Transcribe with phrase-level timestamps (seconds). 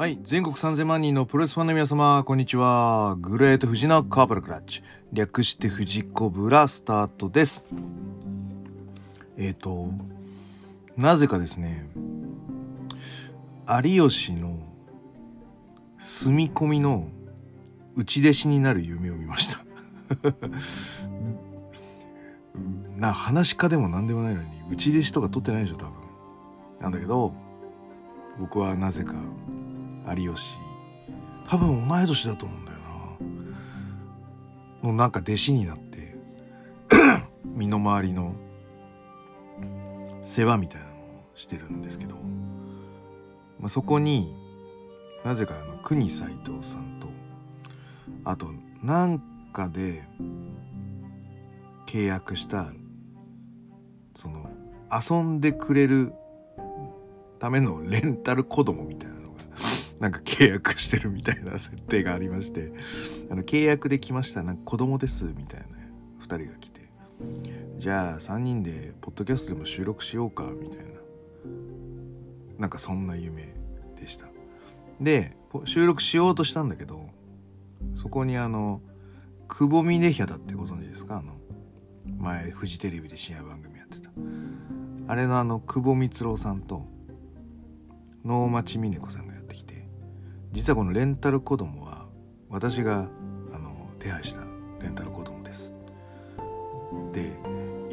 [0.00, 0.18] はい。
[0.22, 3.16] 全国3000万人のプロレスファンの皆様、こんにちは。
[3.20, 4.82] グレート富士のカーブラクラッチ。
[5.12, 7.66] 略して富士コブラスタートです。
[9.36, 9.92] えっ、と、
[10.96, 11.86] なぜかですね、
[13.84, 14.56] 有吉の
[15.98, 17.10] 住み込みの
[17.94, 19.58] 内弟子になる夢を見ました。
[22.96, 25.92] な、話し家でも何でもないのに、内弟子とか取ってないでしょ、多分。
[26.80, 27.34] なんだけど、
[28.38, 29.12] 僕はなぜか
[30.06, 30.56] 有吉。
[31.46, 32.78] 多分同い年だと思うんだよ
[34.82, 34.88] な。
[34.88, 36.16] のなんか弟子になって
[37.44, 38.34] 身の回りの
[40.22, 42.14] 世話みたいなのをしてるんですけど、
[43.58, 44.34] まあ、そこに
[45.24, 47.08] なぜかあの国斎藤さんと
[48.24, 48.48] あと
[48.82, 50.04] なんかで
[51.86, 52.72] 契約した
[54.14, 54.48] その
[54.90, 56.12] 遊んでくれる
[57.38, 59.19] ためのレンタル子供みたいな
[60.00, 62.72] なんか契約してるみたいな設定がありまして
[63.30, 65.66] あの契約で来ましたなんか子供ですみたいな
[66.24, 66.80] 2人が来て。
[67.76, 70.84] じゃあ3人でポッドキャストでも収録しようかみたいな。
[72.58, 73.54] なんかそんな夢
[73.98, 74.26] でした。
[75.00, 77.08] で収録しようとしたんだけど
[77.94, 78.80] そこにあの
[79.48, 81.18] 久保峰ヒャダってご存知ですか？
[81.18, 81.34] あの
[82.18, 84.10] 前フジテレビで深夜番組やってた。
[85.08, 86.86] あれのあの久保光郎さんと
[88.24, 89.39] 能町みね子さんがやってきて
[90.52, 92.06] 実はこのレンタル子供は
[92.48, 93.08] 私が
[93.52, 94.42] あの手配した
[94.80, 95.72] レンタル子供です。
[97.10, 97.20] って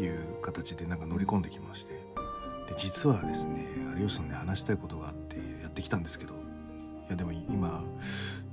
[0.02, 1.94] いう形でなんか乗り込んできまして。
[1.94, 3.66] で実はですね
[3.98, 6.34] 有吉さんね話したいことがあってやってきたんですけど。
[7.08, 7.86] いやでも今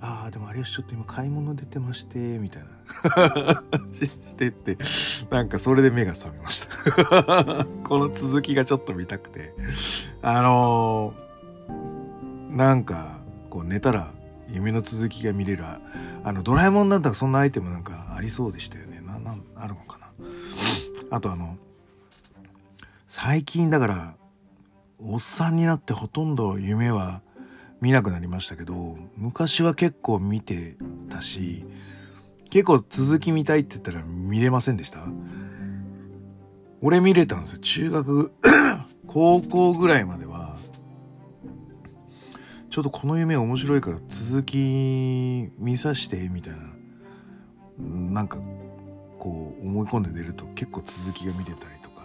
[0.00, 3.62] ああでも有吉ちょっと今買い物出てましてみたいな。
[3.92, 4.77] してって
[5.30, 7.64] なんかそれで目が覚めました。
[7.82, 9.55] この続きがちょっと見たくて。
[10.20, 13.23] あのー、なんか
[13.55, 14.12] こう寝たら
[14.50, 19.00] 夢の続きが見れるあのドラえもんだったらそんなアイテムなんかありそうでしたよね。
[19.00, 20.06] ななあるのかな。
[21.16, 21.56] あとあの
[23.06, 24.15] 最近だから
[24.98, 27.22] おっさんになってほとんど夢は
[27.81, 28.75] 見なくなりましたけど
[29.16, 30.76] 昔は結構見て
[31.09, 31.65] たし
[32.50, 34.98] 結構続き見たいって言ったら見れませんでした？
[36.82, 37.59] 俺見れたんですよ。
[37.60, 38.32] 中学
[39.06, 40.53] 高校ぐらいまでは
[42.74, 46.58] ちょっとこの夢面白いから続き見さしてみたいな
[48.12, 48.38] なんか
[49.16, 52.04] こう思い込んで寝ると結構続きが見れたりとか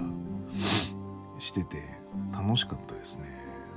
[1.40, 1.82] してて
[2.32, 3.24] 楽しかったですね。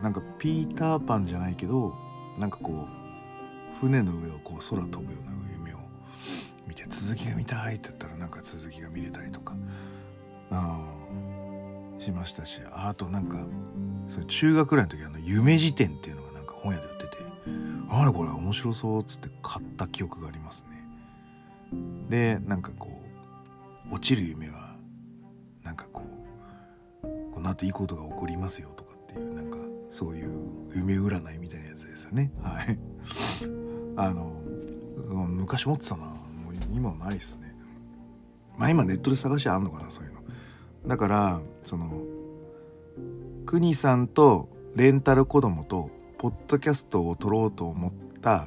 [0.02, 1.94] なんかピーターパンじゃないけど
[2.38, 5.78] なんかこう船の上をこう空飛ぶような夢を
[6.66, 9.54] 見て続きが見たいって言ったらなんか続きが見れたりとか
[11.98, 13.46] しましたしあとなんか
[14.08, 16.21] それ中学ぐらいの時あの夢辞典っていうの
[16.62, 17.18] 本屋で売ってて
[17.90, 20.82] あれこれ面白そうっつって買った記憶がありますね。
[22.08, 23.02] でなんかこ
[23.90, 24.76] う落ちる夢は
[25.62, 26.02] なんかこ
[27.02, 29.58] うこの後いいことが起こりますよとかっていうなんか
[29.90, 32.32] そういう夢占いみたいなやつですよね。
[32.42, 32.78] はい。
[33.96, 34.40] あの
[35.26, 36.04] 昔持ってたな。
[36.04, 37.54] もう今はないですね。
[38.56, 40.22] まあ今ネットで探しあんのかなそういうの。
[40.86, 42.02] だからその
[43.46, 45.90] 国さんとレンタル子供と
[46.22, 48.46] ポッドキャストを撮ろうと思った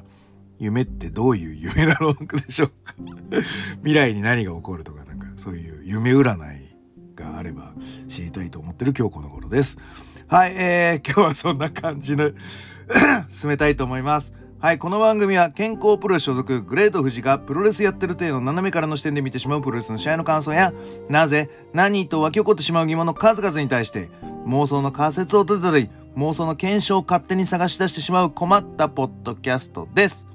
[0.58, 2.94] 夢ってどういう夢なのでしょうか？
[3.84, 6.76] 未来に何が起こるとかなんかそういう夢占い
[7.14, 7.74] があれば
[8.08, 9.76] 知りたいと思ってる今日この頃です。
[10.26, 12.32] はい、えー、今日はそんな感じで
[13.28, 14.32] 進めたいと思います。
[14.58, 20.72] はい、この番組は健康プロレス所属グレート富士がプロレスやってる程度斜めからの視点で見てしまうプロレスの試合の感想や、
[21.10, 24.08] なぜ、何と湧き起こってしまう疑問の数々に対して、
[24.46, 30.26] 妄想の仮説を立てたり、妄想の検証を勝手に探し出してしまう困ったポッドキャストです。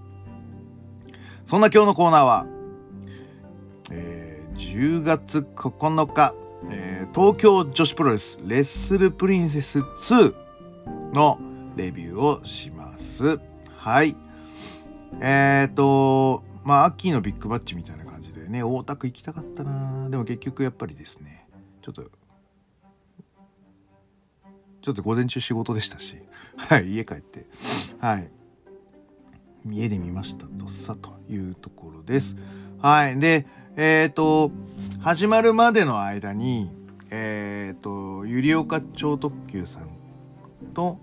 [1.47, 2.45] そんな今日のコーナーは、
[3.91, 6.35] えー、10月9日、
[6.69, 10.35] えー、東京女子プロレスレッスルプリンセス2
[11.13, 11.39] の
[11.75, 13.50] レビューをします。
[13.81, 14.15] はい。
[15.21, 21.47] えっ、ー、と、まあ、秋のビッグバッチみたいな感じでね、大田区行きたかったなでも結局やっぱりですね、
[21.81, 22.03] ちょっと、
[24.83, 26.17] ちょっと午前中仕事でしたし、
[26.69, 27.47] はい、家帰って、
[27.99, 28.29] はい、
[29.65, 32.37] 家で見ましたとさというところです。
[32.83, 33.19] はい。
[33.19, 34.51] で、えっ、ー、と、
[34.99, 36.69] 始まるまでの間に、
[37.09, 39.87] えっ、ー、と、ゆりおか超特急さん
[40.75, 40.99] と、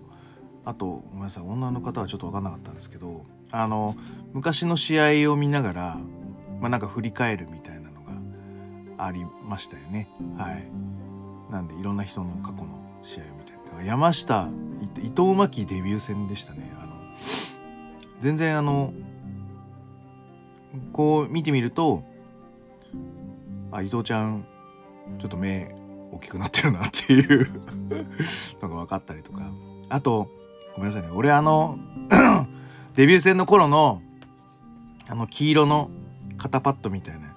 [0.69, 3.97] あと、ごめんなさい、女の方はちょっとわかんなかったんですけど、あの、
[4.35, 5.99] 昔の試合を見ながら、
[6.61, 10.09] まあ、なんか振り返るみたいなのがありましたよね。
[10.37, 10.69] はい。
[11.51, 13.49] なんで、いろんな人の過去の試合を見て。
[13.85, 14.49] 山下、
[15.03, 16.73] 伊藤真希デビュー戦でしたね。
[16.83, 16.99] あの、
[18.21, 18.93] 全然あの
[20.93, 22.03] こう見てみると
[23.71, 24.45] あ伊藤ちゃん
[25.19, 25.75] ちょっと目
[26.13, 27.47] 大きくなってるなっていう
[28.61, 29.43] のが分かったりとか
[29.89, 30.31] あと
[30.79, 31.09] ごめんなさいね。
[31.13, 31.77] 俺あの
[32.95, 34.01] デビュー戦の頃の
[35.09, 35.91] あの黄色の
[36.37, 37.37] 肩パッドみたいな。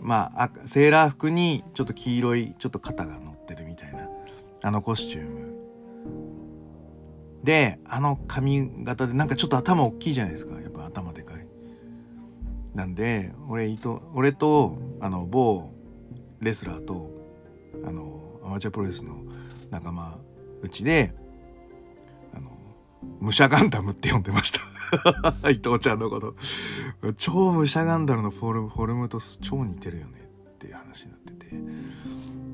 [0.00, 4.08] まあセーラー服にちょっと黄色いちょっと肩が乗ってるみたいな。
[4.62, 5.54] あのコスチューム。
[7.42, 10.58] であの髪型でなんかちょっと頭大きいじゃないですか。
[10.58, 11.46] やっぱ頭でかい。
[12.74, 15.70] なんで俺伊藤俺とあの某
[16.40, 17.10] レスラーと
[17.84, 19.22] あのアマチュアプロレスの
[19.70, 20.16] 仲間
[20.62, 21.12] うちで
[23.20, 24.60] 武者ガンダムって呼んでました。
[25.50, 26.34] 伊藤ちゃんのこと。
[27.16, 31.44] 超武者ガンダムのフォルフォルムと超似てるよねっていう話になってて。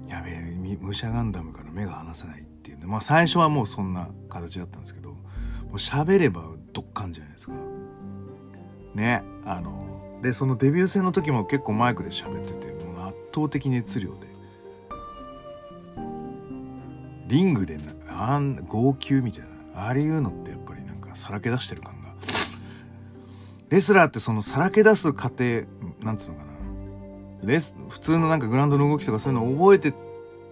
[0.09, 0.51] やべえ
[0.81, 5.19] 武者ガンダムから目が離せないっていうんでまあ最初はもうそんな形だったんですけども
[5.73, 6.43] う喋れば
[6.73, 7.53] どっかんじゃないですか。
[8.95, 14.29] ねあのでそのデビュー戦の時も結構マイクで喋っててもう圧倒的熱量で。
[17.29, 19.50] リングであん号泣みたいな。
[19.75, 22.15] ああいうのってやっぱりなんかさらけ出してる感が
[23.69, 25.63] レスラーってそのさらけ出す過程
[26.03, 26.51] なんつうのかな
[27.45, 29.95] レス普通のなんかグラウンドの動きとかそういうのを覚えて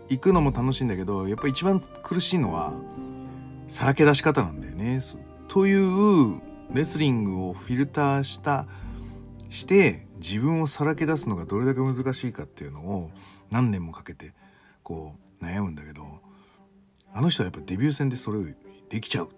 [0.09, 2.73] いくのも楽しいんだけどやっぱ一番苦しいのは
[3.69, 5.01] さらけ出し方なんだよね。
[5.49, 6.41] という
[6.73, 8.67] レスリングをフィルターした
[9.51, 13.11] して自分をさらけ出すのがどれだけ難しいかっていうのを
[13.51, 14.33] 何年もかけて
[14.83, 16.21] こう悩むんだけど
[17.13, 18.45] あの人はやっぱデビュー戦でそれを
[18.89, 19.31] できちゃう。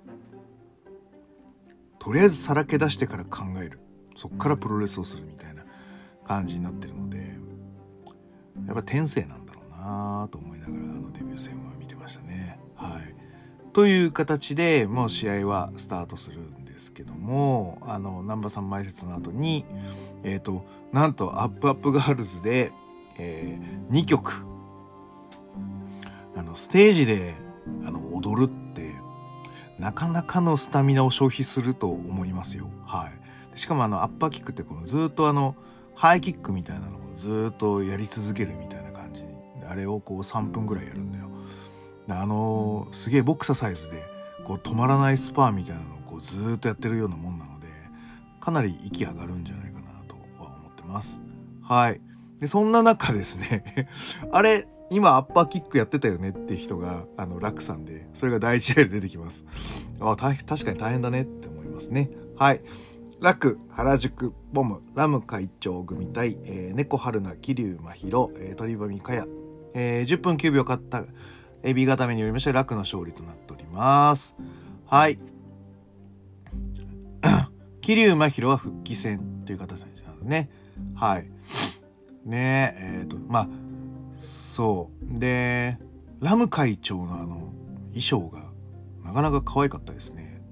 [1.99, 3.81] とりあえずさらけ出してから考える。
[4.17, 5.65] そっからプロレスをするみたいな
[6.27, 7.39] 感じになってるので
[8.67, 12.59] やっぱ天性なんだろうなと思いながらあのデビュー戦は見てましたね。
[12.77, 13.15] はい。
[13.73, 19.65] という形でもう試合はスタートするんですけどもあの南波さん前説の後に
[20.23, 22.73] えっ、ー、となんとアップアップガールズで、
[23.19, 24.45] えー、2曲
[26.37, 27.35] あのステージで
[27.85, 28.70] あの踊るって
[29.81, 32.69] なかなかのスタミナを消費すると思いますよ。
[32.87, 33.09] は
[33.55, 33.59] い。
[33.59, 35.57] しかもあのアッパーキックってこのずっとあの
[35.95, 39.23] ハイキックみたいなのをずっとやり続けるみたいな感じ
[39.67, 41.31] あれをこう3分ぐらいやるんだよ。
[42.09, 44.03] あのすげえボクササイズで
[44.45, 47.69] こう止まらないスパーみたいなのをこうずっとやってるようなもんなので
[48.41, 51.21] かなり息上がるんじゃないかなとは思ってます。
[51.63, 52.01] はい。
[52.41, 53.89] で、そんな中ですね
[54.33, 59.45] あれ、今アッパーキックやってたよねって人が、あの、ラクさんで、それが第一試合で出てきます。
[60.01, 62.11] あ、確かに大変だねって思いますね。
[62.37, 62.61] はい。
[63.21, 69.29] ラク、原宿、ボム、ラム会長組対、えー、猫春菜、桐生真宙、えー、鳥羽美香也、
[69.75, 71.05] えー、10分9秒勝った
[71.63, 74.35] エビ固めによりまして、楽の勝利となっております。
[74.87, 75.21] はい。
[77.81, 80.51] 桐生真宙は復帰戦という形なんですね。
[80.95, 81.31] はい。
[82.25, 83.49] ねえ、えっ、ー、と、まあ、
[84.61, 85.19] そう。
[85.19, 85.79] で、
[86.21, 87.51] ラム会長のあの、
[87.95, 88.43] 衣装が、
[89.03, 90.43] なかなか可愛かったですね。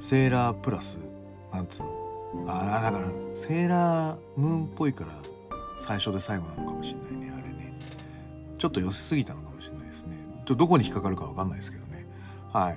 [0.00, 0.98] セーラープラス、
[1.52, 2.46] なんつうの？
[2.48, 5.12] ああ、だから、セーラームーンっぽいから、
[5.78, 7.78] 最初で最後なのかもしれないね、あれね。
[8.58, 10.16] ちょっと寄せすぎたのかもしれないですね。
[10.46, 12.08] ちょどこに引っかかるかわかんないですけどね。
[12.52, 12.76] はい。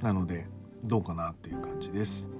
[0.00, 0.46] なので、
[0.84, 2.30] どうかなっていう感じです。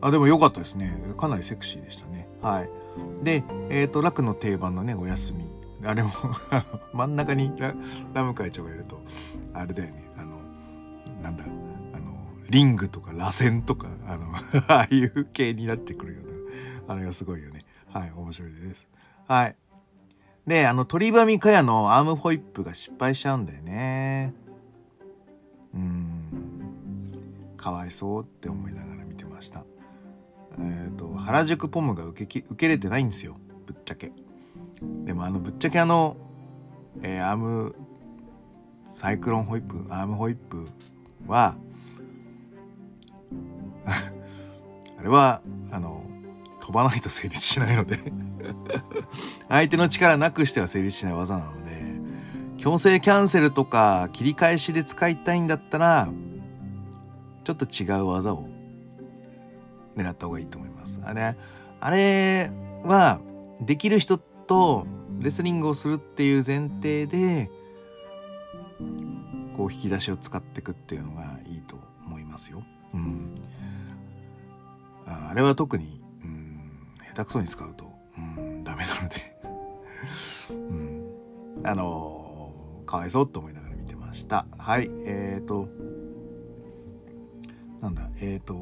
[0.00, 1.02] あ、でも良かったですね。
[1.16, 2.28] かなりセクシーでしたね。
[2.40, 2.70] はい。
[3.22, 5.44] で、えっ、ー、と、楽の定番のね、お休み。
[5.86, 6.10] あれも
[6.92, 7.74] 真ん中にラ
[8.14, 9.02] ラム会長がいると、
[9.52, 10.08] あれだよね。
[10.16, 10.40] あの、
[11.22, 12.16] なんだ、あの、
[12.48, 14.34] リングとか螺旋とか、あの、
[14.68, 16.20] ああいう系になってくるよ
[16.86, 17.60] うな、あれがすごいよね。
[17.92, 18.88] はい、面白いです。
[19.26, 19.56] はい。
[20.46, 24.34] で、あの、鳥喰かやのアームホイップが失敗しちゃうんだよね。
[25.74, 26.14] うん。
[27.56, 29.64] かわいそうって思いながら見てました。
[30.58, 33.36] えっ、ー、と、原宿ポムが受け受けれてないんですよ。
[33.66, 34.12] ぶっちゃけ。
[35.04, 36.16] でもあの、ぶっちゃけあの、
[37.02, 37.74] えー、アーム、
[38.90, 40.66] サイクロンホイップ、アームホイップ
[41.26, 41.56] は、
[44.98, 46.04] あれは、あの、
[46.60, 47.98] 飛ばないと成立しないので
[49.48, 51.84] 相手の力なくしては成立しない技なので、
[52.56, 56.08] 強制キャンセルとか切り返しで使いたいんだったら、
[57.44, 58.48] ちょっと違う技を
[59.96, 61.00] 狙った方がいいと思います。
[61.04, 61.36] あれ、
[61.80, 62.50] あれ
[62.84, 63.20] は、
[63.60, 64.86] できる人と
[65.20, 67.50] レスリングをするっていう前提で、
[69.54, 72.62] こう引き出しを使っていくっていうのがいいと思いますよ。
[72.92, 73.34] うん。
[75.06, 79.16] あれは特に、うん、下手くそに使うと、うん、ダメなので
[80.50, 81.66] うん。
[81.66, 84.46] あのー、かわいそうと思いながら見てました。
[84.58, 84.90] はい。
[85.06, 85.68] えーと、
[87.80, 88.54] なんだえっ、ー、と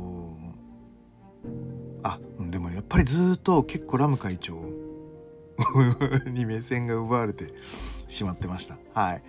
[2.03, 2.19] あ
[2.51, 4.55] でもやっぱりずっと結構ラム会長
[6.31, 7.53] に目線が奪われて
[8.09, 8.79] しまってました。
[8.95, 9.23] はい。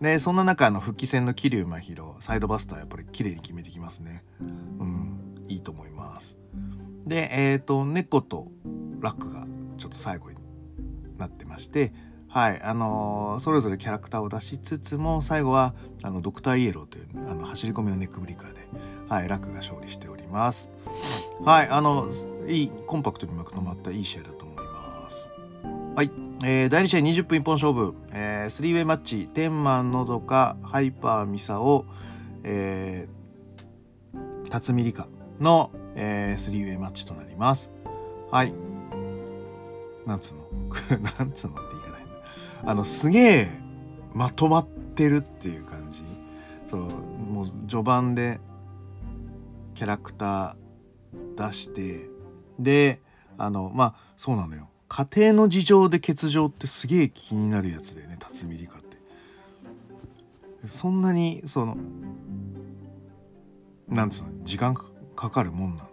[0.00, 4.24] でそんな中の復帰戦の桐生真宙サイドバスターやっぱり綺麗に決めてきますね。
[4.40, 6.36] うんいいと思います。
[7.06, 8.48] でえっ、ー、と猫と
[9.00, 9.46] ラックが
[9.78, 10.36] ちょっと最後に
[11.16, 11.92] なってまして
[12.28, 18.60] はいあのー、それぞれキャラクターを出しつつも最後はあのドクターイエローというあの走り込みのネックブリカーで、
[19.08, 20.15] はい、ラックが勝利しております。
[20.32, 22.08] はいあの
[22.48, 25.30] いいコンパクトにまとまったいい試合だと思います。
[25.94, 26.10] はい、
[26.44, 29.26] えー、第2試合20分一本勝負、えー、スリーウェイマッチ。
[29.26, 31.86] 天満のどかハイパーミサオ、
[32.44, 35.08] えー、辰巳理香
[35.40, 37.72] の、えー、スリーウェイマッチとなります。
[38.30, 38.52] はい。
[40.06, 41.00] なんつうの？
[41.18, 42.70] なんつうのって言い方変だ。
[42.70, 43.50] あの、すげえ
[44.14, 46.02] まとまってるっていう感じ。
[46.66, 48.38] そう、もう序盤で
[49.76, 52.08] キャラクター出して、
[52.58, 53.00] で、
[53.38, 54.68] あの、まあ、そうなのよ。
[54.88, 58.96] 家庭の事情で欠場ってすげえ気になるやつだよね、辰巳理香って。
[60.66, 61.76] そんなに、その、
[63.88, 64.74] なんつうの、時間
[65.16, 65.84] かかるもんな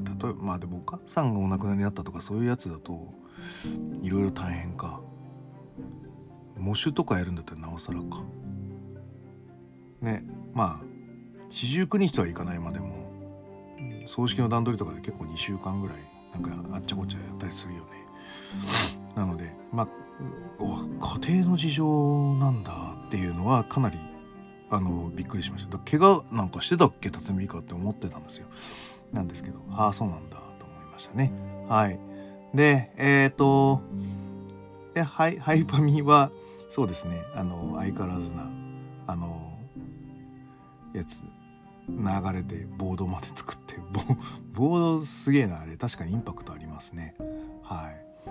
[0.00, 3.12] ん例えばまあでもお母さんがお亡くなりになったとかそういうやつだと
[4.02, 5.00] いろいろ大変か
[6.58, 8.22] 喪主とかやるんだったらなおさらか
[10.00, 10.84] ねまあ
[11.48, 13.05] 四十九日とはいかないまでも
[14.08, 15.96] 葬式の段取りとかで結構2週間ぐらい
[16.32, 17.86] なんかあっちゃこっちゃやったりするよね。
[19.14, 19.88] なのでまあ
[21.28, 22.72] 家庭の事情なんだ
[23.06, 23.98] っていうのはかなり
[24.70, 25.78] あのびっくりしました。
[25.78, 28.46] 怪我なんかしてたっけ辰巳かって思ってたんですよ。
[29.12, 31.32] なんですけどああそうなんだと思いましたね。
[31.68, 31.98] はい。
[32.54, 33.82] で、えっ、ー、と、
[34.94, 36.30] で、ハイ、ハイパミは、
[36.70, 38.48] そうですね、あの、相変わらずな、
[39.06, 39.58] あの、
[40.94, 41.22] やつ、
[41.88, 44.00] 流れでボードまで作って、ボ
[44.70, 45.76] ボードすげえな、あれ。
[45.76, 47.14] 確かにインパクトありますね。
[47.62, 48.28] はい。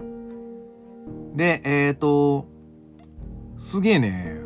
[0.00, 1.36] うん。
[1.36, 2.46] で、えっ、ー、と、
[3.58, 4.36] すげえね、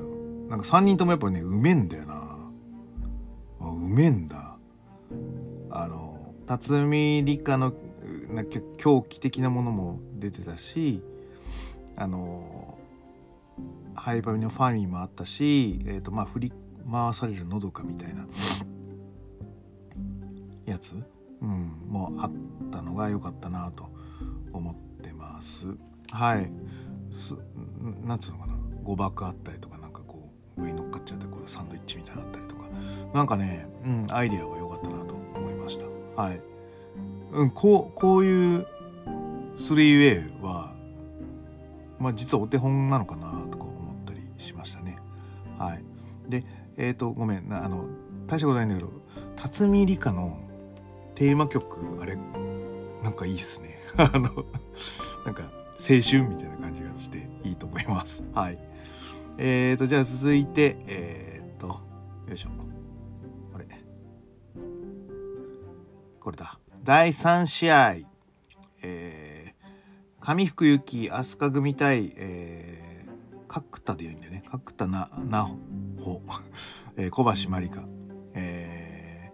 [0.49, 2.39] なんか3人ともやっぱね、うめえんだよな。
[3.61, 4.57] あ、うめえんだ。
[5.71, 7.75] あの、辰巳理科の
[8.31, 8.45] な
[8.77, 11.03] 狂気的なものも出てたし
[11.97, 12.79] あの
[13.95, 16.53] ハイバミのファミーもあったし、えーとまあ、振り
[16.91, 18.27] 回されるのどかみたいな
[20.67, 20.95] やつ、
[21.41, 22.31] うん、もあっ
[22.71, 23.89] たのが良かったなと
[24.53, 25.75] 思ってます。
[26.11, 26.51] はい
[27.13, 27.35] す
[28.05, 28.55] なんつうのかな？
[28.83, 32.65] 誤爆あったりとかなんかこう上に乗っかっちゃってこうサンドイッチみたいになったりとか
[33.15, 36.23] なんかね、うん、アイデアは良かったなと思いました。
[36.23, 36.41] はい
[37.31, 38.67] うん、こう、こういう
[39.59, 40.73] 3way は、
[41.99, 44.99] まあ実はお手本なのかなとか思ったりしましたね。
[45.59, 45.85] はい。
[46.27, 46.43] で、
[46.79, 47.87] えっ、ー、と、ごめんな、あの、
[48.27, 48.91] 大したことないんだけど、
[49.37, 50.41] 辰巳理香の
[51.17, 52.17] テーマ曲、あれ、
[53.03, 53.81] なんかいいっすね。
[53.99, 54.21] あの、
[55.25, 55.43] なんか
[55.81, 58.25] 青春みたいな感じがしていいと思います。
[58.33, 58.59] はい。
[59.39, 61.81] えっ、ー、と、じゃあ続いて、えっ、ー、と、よ
[62.33, 62.51] いしょ。
[63.55, 63.67] あれ。
[66.21, 66.59] これだ。
[66.85, 67.97] 第3試合、
[68.83, 75.51] えー、上福行飛鳥組対、えー、角田で言うんだよね角田なな
[76.01, 76.23] ほ、
[76.97, 77.85] えー、小橋まりか、
[78.35, 79.33] え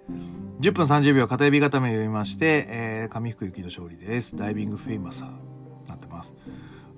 [0.60, 4.36] ー、10分30秒片指固めに入れまして、えー、上福行きの勝利です。
[4.36, 5.54] ダイビングフェイマサー。
[5.88, 6.34] なってます。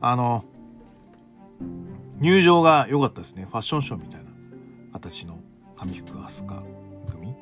[0.01, 0.45] あの
[2.19, 3.45] 入場が良かったですね。
[3.45, 4.31] ファッションショーみたいな
[4.93, 5.39] 形の
[5.77, 6.61] 上福飛鳥
[7.11, 7.35] 組。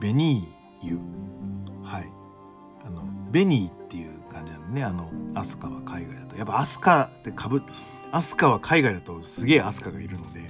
[0.00, 0.98] ベニーユ。
[1.82, 2.08] はい。
[2.86, 4.84] あのベニーっていう感じなんでね。
[4.84, 6.36] あのアスカは海外だと。
[6.36, 7.62] やっぱアスカってかぶ
[8.14, 10.48] アスカは海外だとすげえアスカがいるので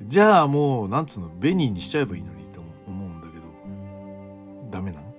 [0.00, 3.44] じゃあもうなんつうのベニーにしちゃえばいいのにと思うんだけど
[4.70, 5.14] ダメなの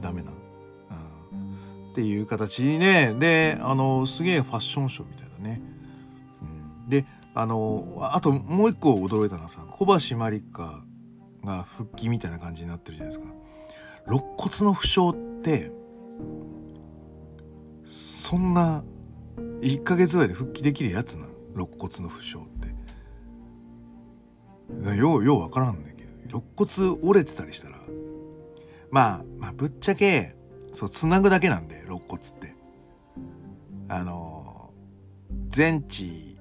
[0.00, 5.62] ダメな、うん、っていう形にねであのすげえファッションショーみたいなね、
[6.42, 10.82] うん、であのあともう一個驚いたのはさ小橋まりか
[11.44, 13.32] が復帰みたいな感じになってるじゃないですか。
[14.08, 15.70] 肋骨の負傷って
[17.84, 18.82] そんな
[19.60, 21.26] 1ヶ月ぐらいで復帰できるやつな。
[21.54, 22.40] 肋骨の負傷っ
[24.84, 24.96] て。
[24.96, 26.10] ようようわからんねんけど。
[26.28, 27.76] 肋骨折れてたりしたら。
[28.90, 30.36] まあまあぶっちゃけ
[30.72, 32.54] そうつなぐだけなんで肋骨って。
[33.88, 34.70] あの
[35.48, 36.36] 全治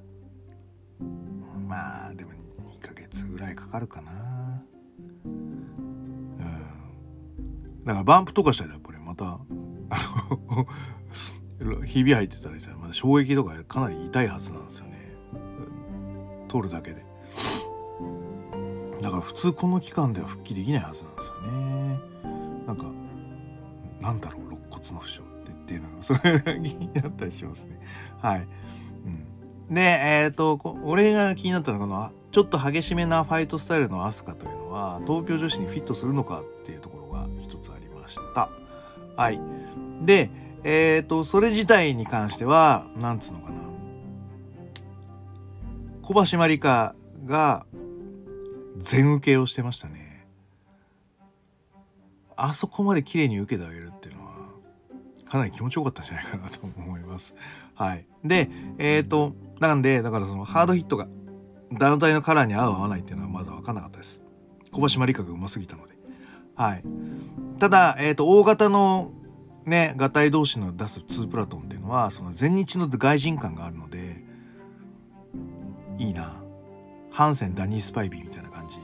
[1.68, 4.12] まあでも2ヶ月ぐらいかかるかな。
[5.26, 5.66] うん。
[7.86, 9.40] だからバンプとかしたらやっぱりまた、あ
[10.50, 10.68] の
[11.86, 14.96] ひび入ってたりしたらまだ衝撃とかかなり痛いはずなんですよね。
[16.48, 17.06] 取るだけで。
[19.02, 22.00] だから普通この期間では復帰できないはずなんですよね。
[22.68, 22.86] なんか
[24.02, 27.80] なんだろう肋骨の負傷ってっていうのがそういう気になったりしますね。
[28.22, 28.48] はい、
[29.70, 38.50] うん、でえっ、ー、と俺が気になったのはこのちょっと激しめなファイトスタイルのアスカというのは東京女子にフィットするのかっていうところが一つありました。
[39.16, 39.40] はい。
[40.02, 40.30] で
[40.68, 43.62] えっ、ー、とそれ自体に関してはなんつうのかな
[46.02, 46.96] 小橋まりか
[47.26, 47.66] が
[48.78, 50.28] 全受けをしてましたね。
[52.36, 54.34] あそこまで綺麗に受けてあげるっていうのは、
[55.26, 57.34] かなり気持ちよかったんじゃないかなと思います。
[57.74, 58.06] はい。
[58.24, 61.08] で、えっ、ー、と、なんで、だからそのハードヒットが
[61.72, 64.22] 団体のカラーに合う合わないっていうのはまだ分かんなかったです。
[64.72, 65.96] 小橋まりかがうますぎたので。
[66.56, 66.84] はい。
[67.60, 69.12] ただ、えっ、ー、と、大型の
[69.66, 74.24] ね、合体同士の出す2プラトンっていうのは、その全日の外人感があるので、
[75.98, 76.36] いいな。
[77.12, 78.76] ハンセンダニー・スパイビーみたいな感じ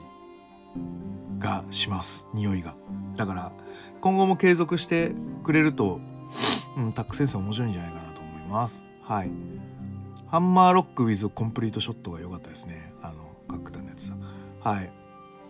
[1.38, 2.28] がします。
[2.34, 2.76] 匂いが。
[3.18, 3.52] だから
[4.00, 5.12] 今後も継続して
[5.44, 6.00] くれると、
[6.78, 8.84] うん、タックセンス面白いんじゃないかなと思います。
[9.04, 9.32] はい。
[10.28, 12.94] ハンマーロック with コンプリートショットが良かったですね。
[13.02, 14.14] あの角田のやつ
[14.62, 14.90] はい。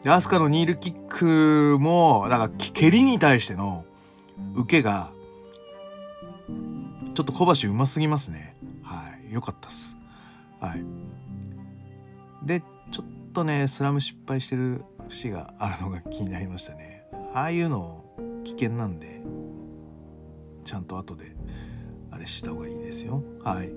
[0.04, 3.86] でアスカのニールキックもだから蹴りに対しての
[4.56, 5.12] 受けが
[7.14, 8.56] ちょっと小橋うますぎますね。
[8.84, 9.34] はい。
[9.34, 9.98] 良かったっす。
[10.60, 10.86] はい。
[12.46, 17.04] でちょっとねスラム失敗してる節があるのが気になりましたね。
[17.34, 18.04] ああいうの
[18.44, 19.22] 危険なんで
[20.66, 21.36] ちゃんと後で
[22.12, 23.24] あれした方がいいですよ。
[23.44, 23.72] はい。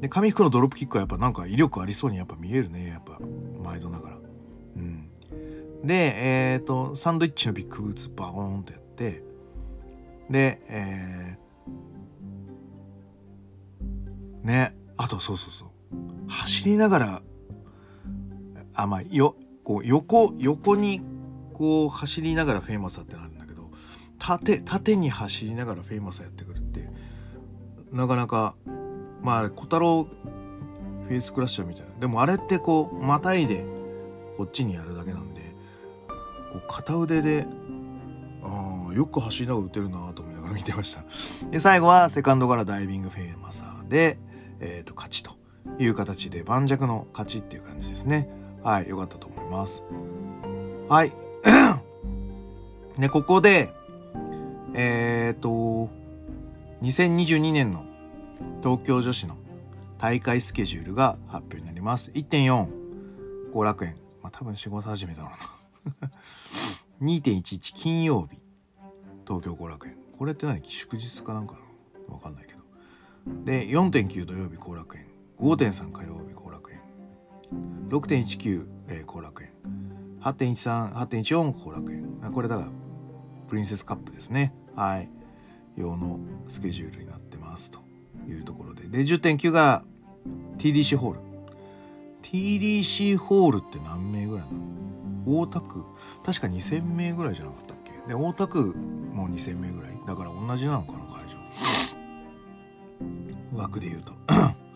[0.00, 2.88] で上福のドロップキックはやっぱなんか威力ありそうにやっぱ見えるね。
[2.88, 3.18] やっぱ
[3.62, 4.16] 毎度ながら。
[4.76, 5.10] うん。
[5.84, 9.22] でえっ、ー、とサンドイッチのビッグブーツバコーンとやって
[10.28, 11.45] でえー、
[14.46, 14.76] ね。
[14.96, 15.68] あとそうそうそう。
[16.28, 17.22] 走りながら
[18.74, 21.02] あまあよこう横横に
[21.52, 23.70] こう走りながらフェイマスってなるんだけど
[24.18, 26.90] 縦縦に走りながらフェイマスやってくるって
[27.92, 28.54] なかなか
[29.22, 31.92] まあ小太郎フェイスクラッシャーみたいな。
[32.00, 33.64] でもあれってこうまたいで
[34.36, 35.40] こっちにやるだけなんで
[36.52, 37.46] こう片腕で
[38.42, 41.04] あよく走りながら打てるなと思いながら見てました。
[41.50, 44.18] で最後はセカンドからダイビングフェイマサーで、
[44.60, 45.32] えー、と勝ちと
[45.78, 48.28] いう形で盤石の勝ちっていう感じですね
[48.66, 49.84] はい、良かったと思います。
[50.88, 51.12] はい。
[52.98, 53.72] で、ここで、
[54.74, 55.88] えっ、ー、と、
[56.82, 57.84] 2022年の
[58.64, 59.36] 東京女子の
[59.98, 62.10] 大会スケジュールが発表になります。
[62.10, 63.94] 1.4、後楽園。
[64.20, 66.10] まあ多分仕事始めだろうな。
[67.06, 68.42] 2.11金曜日、
[69.24, 69.96] 東京後楽園。
[70.18, 70.60] これって何？
[70.64, 71.54] 祝日かなんか
[72.08, 72.14] な？
[72.14, 72.55] わかんないけど。
[73.44, 75.06] で、4.9土曜日後楽園。
[75.38, 76.80] 5.3火曜日後楽園。
[77.88, 79.50] 6.19、えー、後楽園。
[80.20, 82.32] 8.13、8.14後楽園。
[82.32, 82.68] これだから
[83.48, 84.52] プリンセスカップですね。
[84.74, 85.08] はい。
[85.76, 87.70] 用のスケジュールになってます。
[87.70, 87.78] と
[88.28, 88.88] いうところで。
[88.88, 89.84] で10.9が
[90.58, 91.20] TDC ホール。
[92.22, 95.40] TDC ホールって何名ぐらいなの？
[95.40, 95.84] 大田区。
[96.24, 97.92] 確か2000名ぐらいじゃなかったっけ？
[98.08, 98.74] で大田区
[99.12, 99.92] も2000名ぐらい。
[100.06, 101.36] だから同じなのかな会場。
[103.56, 104.12] 枠で言うと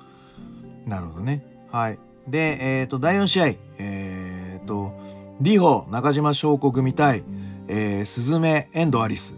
[0.87, 1.99] なるほどねはい
[2.31, 3.47] で、えっ、ー、と、第4試合、
[3.79, 4.93] えっ、ー、と、
[5.40, 7.25] リホ、中島翔子組対、
[7.69, 9.35] えー、鈴芽、遠藤アリス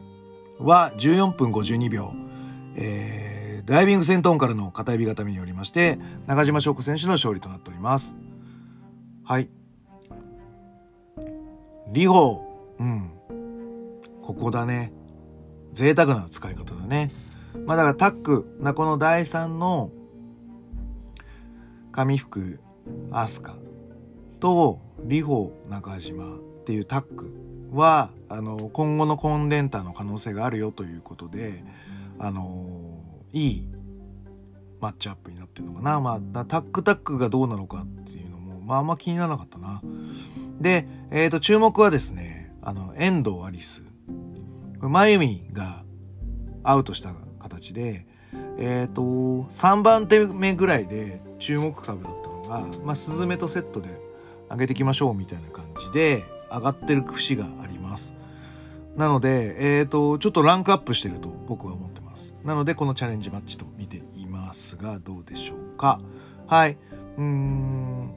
[0.58, 2.12] は14分52秒、
[2.76, 8.14] えー、ダイビング戦闘からの片指固めによりまして、中島翔子選手の勝利となっております。
[9.24, 9.48] はい。
[11.92, 13.10] リホ、うん。
[14.22, 14.92] ここだね。
[15.72, 17.10] 贅沢な使い方だね。
[17.66, 19.90] まあだからタックなこの第3の
[21.92, 22.60] 紙服
[23.10, 23.56] アスカ
[24.40, 27.32] とリホ中島っていうタッグ
[27.72, 31.64] はあの今後のコンデンターの可能性があるよということで
[32.18, 33.00] あの
[33.32, 33.68] いい
[34.80, 36.00] マッチアップになってるのかな。
[36.00, 39.80] まあタックタックがどうなのかっていうのもまああんま気にならなかったな。
[40.60, 43.82] でえっ、ー、と注目はですねあの遠藤アリス。
[44.80, 45.84] これ真由美が
[46.64, 48.06] アウトした形で
[48.58, 53.88] えっ、ー、と3番手目ぐらいで注目株だったのが、まあ、スズメとセットで
[54.50, 58.12] 上げていきましょうみたいな感じで上がってる節があります。
[58.96, 62.34] なので、えっ、ー、と、ちょっとランクアップしてると僕は思ってます。
[62.44, 65.98] なので、このチャレンジマッチと見ていますが、どうでしょうか。
[66.46, 66.76] はい。
[67.16, 68.10] うん。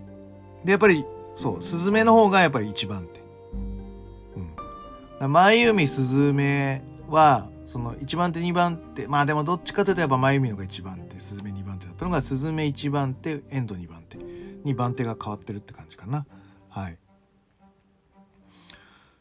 [0.66, 1.06] で、やっぱり、
[1.38, 3.22] そう、スズメの方がやっぱり一番手。
[5.22, 5.32] うん。
[5.32, 14.18] 前弓スズメは、その1番手2番手まあでもどっちかというとやっぱ真由美のが1番手スズメ2番手だったのがスズメ1番手エンド2番手。
[14.64, 16.26] に番手が変わってるって感じかな。
[16.70, 16.98] はい。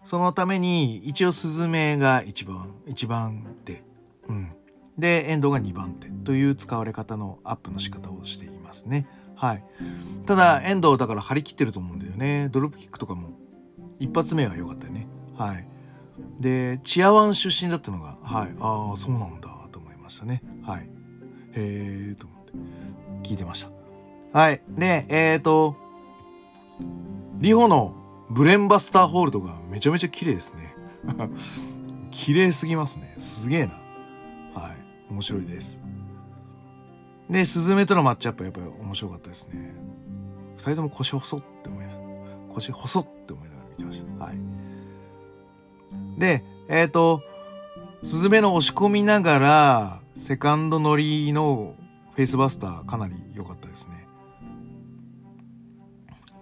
[0.05, 3.83] そのために一応スズメが一番一番手、
[4.29, 4.53] うん、
[4.97, 6.09] で遠藤が2番手。
[6.09, 9.09] という使われ方のアップの仕方をしていますね。
[9.35, 9.64] はい。
[10.27, 12.51] ただ遠藤だから張り切ってると思うんだよね。
[12.53, 13.31] ドロップキックとかも
[13.99, 15.09] 一発目は良かったよね。
[15.37, 15.74] はい。
[16.40, 20.42] でチアワン出身だったのがはいああそうなんだと思いましたね。
[20.62, 20.88] はい。
[21.53, 22.53] へえと思って
[23.29, 23.64] 聞いてまし
[24.33, 24.38] た。
[24.38, 24.62] はい。
[24.68, 25.77] でえっ、ー、と
[27.38, 27.94] リホの
[28.31, 30.74] ブレンバスターホールドがめちゃめちゃ綺麗ですね。
[32.11, 33.14] 綺麗すぎますね。
[33.18, 33.72] すげえな。
[34.55, 34.77] はい。
[35.11, 35.81] 面白いです。
[37.29, 39.74] でスズメとのマッチアップはやっぱり面白かったですね。
[40.57, 41.98] 二人とも腰細って思います。
[42.55, 44.24] 腰細って思いながら見てました。
[44.24, 44.54] はい。
[46.18, 47.22] でえっ、ー、と
[48.03, 51.74] スズメの押し込みながらセカンド乗りの
[52.14, 54.07] フェイスバスターかなり良かったですね。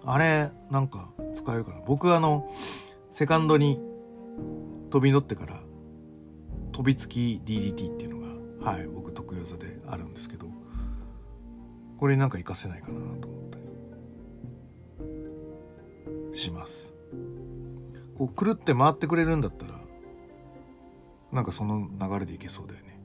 [0.05, 1.77] あれなんか使えるかな？
[1.85, 2.51] 僕あの
[3.11, 3.79] セカンドに
[4.89, 5.59] 飛び乗ってから
[6.71, 10.47] 飛びつき DDT っていうのがはい僕得意技であるんですけど
[11.97, 13.57] これなんか活かせないかなと思った
[16.31, 16.92] りします。
[18.17, 19.73] こうくるって回ってくれるんだったら
[21.31, 22.99] なんかその流れでいけそうだよね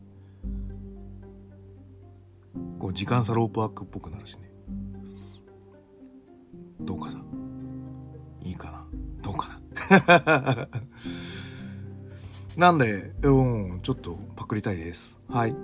[2.79, 4.49] こう時間差ロープワークっぽくなるしね
[6.81, 7.21] どうかな？
[8.43, 8.87] いいかな？
[9.23, 9.61] どうか
[10.07, 10.69] な？
[12.57, 15.21] なんで、うん、ちょっとパクりたいです。
[15.29, 15.55] はい。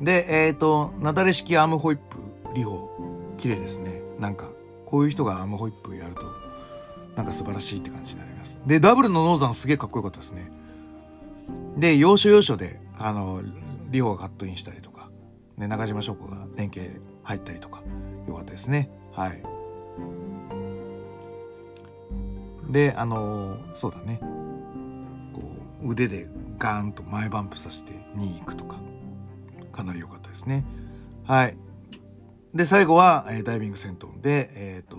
[0.00, 2.18] で、えっ、ー、と、なだれ式アームホイップ、
[2.54, 2.90] リホ、
[3.36, 4.02] 綺麗ですね。
[4.18, 4.50] なんか、
[4.86, 6.22] こういう人がアームホイップやると、
[7.16, 8.60] なんか素晴らしいって感じになります。
[8.66, 10.50] で、ダブルのノーザンすげえかっこよかったですね。
[11.76, 13.42] で、要所要所で、あの、
[13.90, 15.10] リホがカットインしたりとか、
[15.56, 17.82] ね、中島翔子が連携入ったりとか、
[18.28, 18.90] よかったですね。
[19.12, 19.42] はい。
[22.72, 24.18] であのそうだね
[25.32, 25.42] こ
[25.82, 28.76] う腕でガーンと前バンプさせて2行くとか
[29.72, 30.64] かなり良かったですね
[31.24, 31.56] はい
[32.54, 34.96] で最後は、えー、ダイビング戦闘でえっ、ー、と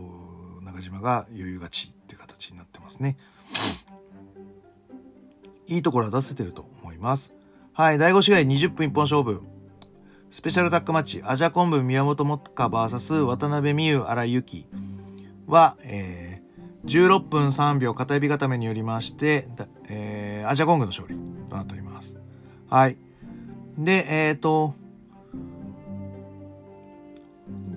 [0.61, 1.93] 中島が余裕勝ち
[2.51, 3.17] になってますね
[5.67, 7.33] いいところは出せてると思います
[7.73, 9.43] はい第5試合20分一本勝負
[10.31, 14.67] スペシャルタックマッチアジャコンブ宮本もっか VS 渡辺美優荒井由紀
[15.47, 16.43] は、えー
[16.85, 19.47] 16分3秒片指固めによりまして、
[19.87, 21.15] えー、アジアコングの勝利
[21.49, 22.15] となっております。
[22.69, 22.97] はい。
[23.77, 24.73] で、えっ、ー、と、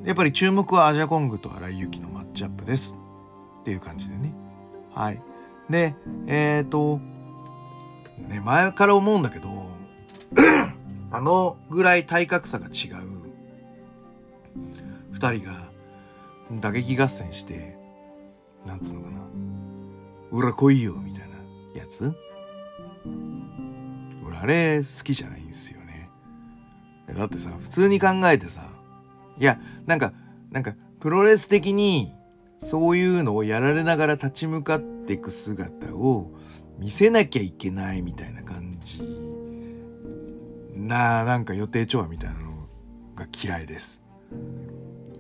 [0.04, 2.96] やっぱり注目はアジアコングと荒井由紀のマッチアップです。
[3.60, 4.32] っていう感じでね。
[4.96, 5.22] はい。
[5.68, 5.94] で、
[6.26, 7.00] えっ、ー、と、
[8.28, 9.68] ね、前から思うんだけど、
[11.12, 13.06] あのぐらい体格差が違う
[15.12, 15.68] 二人が
[16.60, 17.76] 打撃合戦して、
[18.64, 19.20] なんつうのかな。
[20.32, 21.36] 俺ら来いよ、みたいな
[21.78, 22.14] やつ
[24.26, 26.08] 俺あれ好きじゃないんですよね。
[27.14, 28.66] だってさ、普通に考えてさ、
[29.38, 30.14] いや、なんか、
[30.50, 32.15] なんか、プロレス的に、
[32.58, 36.32] そういうのをやられながら立ち向かっていく姿を
[36.78, 39.02] 見せなきゃいけないみたいな感じ
[40.74, 42.68] な、なんか予定調和みたいなの
[43.14, 44.02] が嫌いです。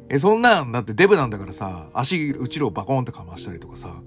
[0.08, 4.02] え、そんなんだってデブなんだからさ、足、後ろをバコンってかましたりとかさ、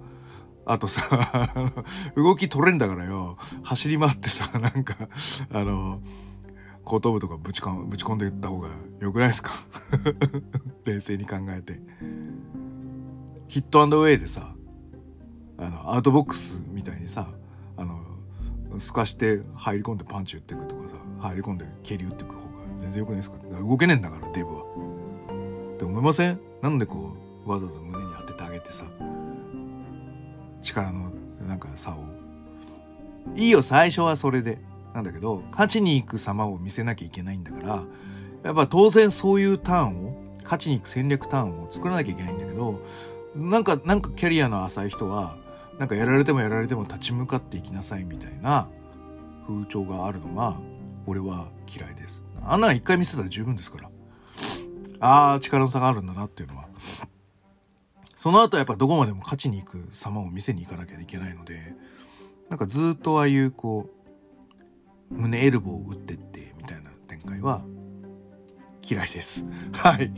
[0.65, 1.73] あとさ、
[2.15, 4.95] 動き取れんだからよ、走り回ってさ、なんか、
[5.51, 6.01] あの、
[6.85, 9.51] 後頭部とかぶちぶち込んでいった方が良くないですか？
[10.85, 11.79] 冷静に考えて。
[13.49, 14.53] ヒットアンドウェイでさ、
[15.57, 17.27] あの、アウトボックスみたいにさ、
[17.77, 17.99] あの、
[18.77, 23.37] 透かして入り込んでパンチ打っていくとかさ、入り込んで蹴り打っていく方が全然良くないですか？
[23.59, 24.61] 動けねえんだから、デブは。
[25.73, 26.39] って思いません？
[26.61, 28.85] なんでこうわざわざ胸に当ててあげてさ
[30.61, 31.11] 力の
[31.47, 32.03] なんか差を。
[33.35, 34.59] いいよ最初はそれで。
[34.93, 37.83] なんだけど勝ちに行く様を見せなきゃいけないんだから
[38.43, 42.81] やっぱ当然そういうターンを勝ちに行く戦略ターンを作らなきゃいけないんだけど
[43.35, 45.37] なんかなんかキャリアの浅い人は
[45.77, 48.67] なんかやられてもやられても立ち向かっていきなさいみたいな
[49.47, 50.57] 風潮があるのが
[51.05, 52.25] 俺は嫌いです。
[52.41, 53.89] あんなん一回見せたら十分ですから。
[55.01, 56.67] ああ、力の差があるんだなっていうのは。
[58.15, 61.73] その後やっぱどこまでも勝ちに行く様を見せに行かなきゃいけないので、
[62.49, 63.89] なんかずっとああいうこ
[65.09, 67.61] う、胸エルボーを打ってってみたいな展開は
[68.87, 69.47] 嫌いです。
[69.73, 70.11] はい。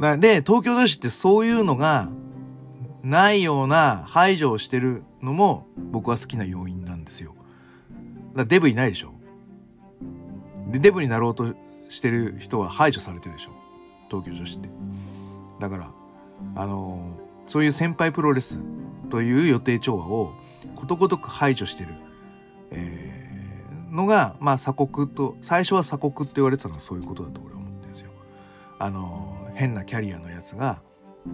[0.00, 2.08] で、東京女子ってそういうのが
[3.02, 7.34] ないような排除をしてるのも僕は好きな要因なんですよ。
[8.34, 9.12] だデブいないでしょ。
[10.70, 11.54] で、デブになろうと
[11.88, 13.50] してる人は排除されてるでしょ
[14.08, 14.68] 東京女子って
[15.58, 15.90] だから
[16.54, 18.58] あのそういう先輩プロレス
[19.10, 20.32] という予定調和を
[20.76, 21.94] ことごとく排除してる、
[22.70, 28.10] えー、のが、まあ鎖国と、最初は鎖国って言われてたのはそういうことだと俺は思ってるんですよ。
[28.78, 29.29] あの、
[29.60, 30.80] 変なキャリアのやつが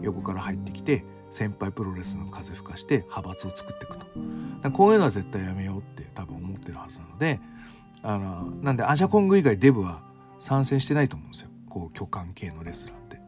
[0.02, 4.70] 横から入ってきて、先輩プロレスの風吹かして派閥を作っていくと。
[4.72, 7.38] こういうのは絶対やめようって多分思ってるはずなので、
[8.02, 10.02] あの、なんでアジャコング以外デブは
[10.40, 11.50] 参戦してないと思うんですよ。
[11.70, 13.20] こう巨漢系のレスラーって。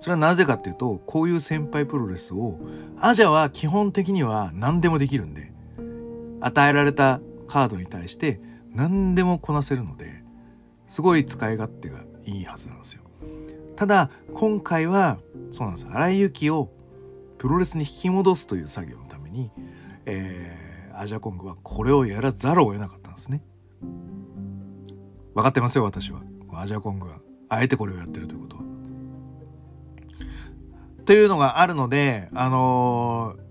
[0.00, 2.58] それはなぜかっていうと、こういう先輩プロレスを、
[2.98, 5.52] アジャは基本的には何でもできるんで、
[6.40, 8.40] 与えられたカードに対して
[8.74, 10.24] 何でもこなせるので、
[10.88, 13.03] すごい使い勝手がいいはずなんですよ。
[13.76, 15.18] ただ、今回は、
[15.50, 15.88] そうなんです。
[15.90, 16.70] 荒井由紀を
[17.38, 19.50] プロレスに引き戻すという作業のために、
[20.06, 23.42] えー、アジャコングはこれをやらざるを得なかったんですね。
[25.34, 26.22] 分かってますよ、私は。
[26.52, 27.18] アジャコングは。
[27.48, 28.62] あえてこれをやってるということは。
[31.04, 33.43] というのがあるので、あのー、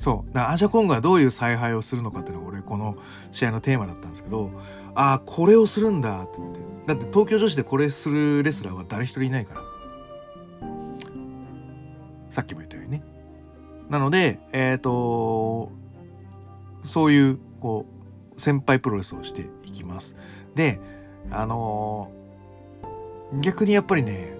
[0.00, 0.38] そう。
[0.38, 2.96] アジャコングはどういう采配をするのかっていうのが俺この
[3.32, 4.50] 試合のテーマだったんですけど、
[4.94, 6.60] ああ、これをするんだってって。
[6.86, 9.60] だって東京女子でこれするレスラーは誰一人いないから。
[12.30, 13.02] さっきも言ったようにね。
[13.90, 15.70] なので、えっ、ー、と、
[16.82, 17.84] そういう、こ
[18.34, 20.16] う、先輩プロレスをしていきます。
[20.54, 20.80] で、
[21.30, 24.32] あのー、逆にやっぱりね、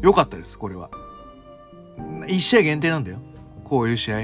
[0.00, 0.90] 良かったです、これは。
[2.28, 3.18] 一試合限定なんだよ。
[3.68, 4.18] こういう試合。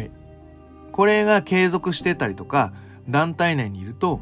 [0.92, 2.72] これが継続してたりとか、
[3.09, 4.20] 団体内にいると、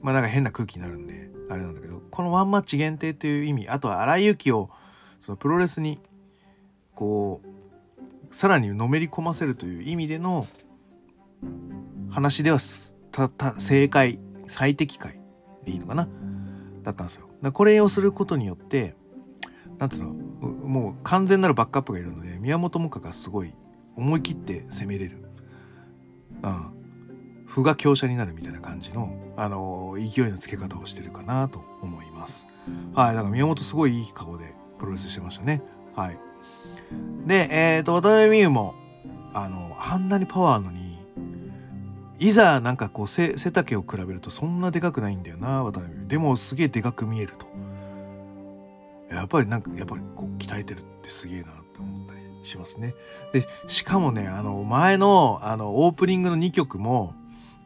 [0.00, 4.70] まあなんか変な空気になるんで、あれなんだけど、このワンマッチ限定という意味、あとは荒井由紀を、
[5.20, 6.00] そのプロレスに、
[6.94, 7.40] こ
[8.30, 10.46] う、さらにのめり込ませるという意味での
[12.10, 12.58] 話では、
[13.12, 15.20] た、た、正解、最適解
[15.64, 16.08] でいいのかな
[16.82, 17.28] だったんですよ。
[17.52, 18.94] これをすることによって、
[19.80, 23.54] なんつうのもう完全なるバックアップがいるので宮本萌歌がすごい
[24.00, 25.18] 思い切って攻めれる。
[26.42, 26.72] うん。
[27.46, 32.46] 歩が強者になるみたいな感じの、あの、勢いのつけ方をしてるかなと思います。
[32.94, 33.14] はい。
[33.14, 35.62] だから宮本すごいいい顔でプロレスしてましたね。
[35.94, 36.18] はい。
[37.26, 38.74] で、えっ、ー、と、渡辺美優も、
[39.34, 40.98] あの、あんなにパワーあるのに、
[42.18, 46.08] いざなんかこう背丈を比べるとそんなでかくないんだよな、渡辺美優。
[46.08, 47.46] でもすげえでかく見えると。
[49.14, 51.48] やっぱりなんかやっぱりこう鍛えてるってすげえな
[52.42, 52.94] しますね。
[53.32, 57.14] でしかもねあの前のあのオープニングの2曲も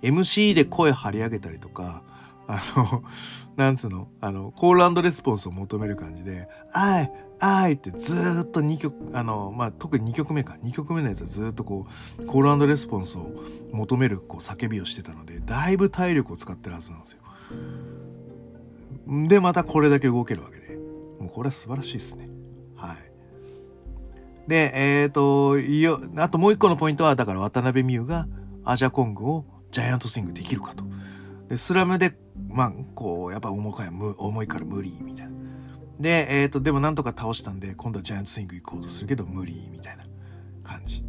[0.03, 2.03] MC で声張り上げたりとか
[2.47, 3.03] あの
[3.57, 11.87] なんつうのあのコールレスポンスを求める感じで「あいあい」ってずっと2曲あのまあ特に2曲目か2曲目のやつはずっとこ
[12.19, 13.33] うコールレスポンスを
[13.73, 17.19] 求めるこう叫びをしてたのでだいぶ体力を使ってるはずなんですよ。
[19.29, 20.65] でまたこれだけ動けるわけで。
[21.25, 22.29] もうこれは素晴らしいですね。
[24.47, 28.27] で、えっ、ー、と、いよ、あともう一個のポイントは、だから渡辺美優が
[28.65, 30.85] アジャコングをジャイアントスイングできるかと。
[31.49, 32.17] で、スラムで、
[32.49, 35.33] まあ、こう、やっぱ重かい、重いから無理、みたいな。
[35.99, 40.05] で、えっ、ー、と、でもなんとか倒したんで、今度はジャイアントスイング行こうとするけど、無理、みたいな
[40.63, 41.05] 感じ。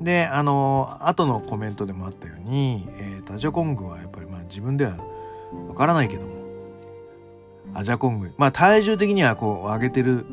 [0.00, 4.98] で、あの、後のコメントでもあったように、えっ、ー、と、アジャコングはやっぱりまあ自分では
[5.68, 6.32] わからないけども、
[7.74, 8.34] アジャコング。
[8.36, 10.26] まあ体重的にはこう上げてる、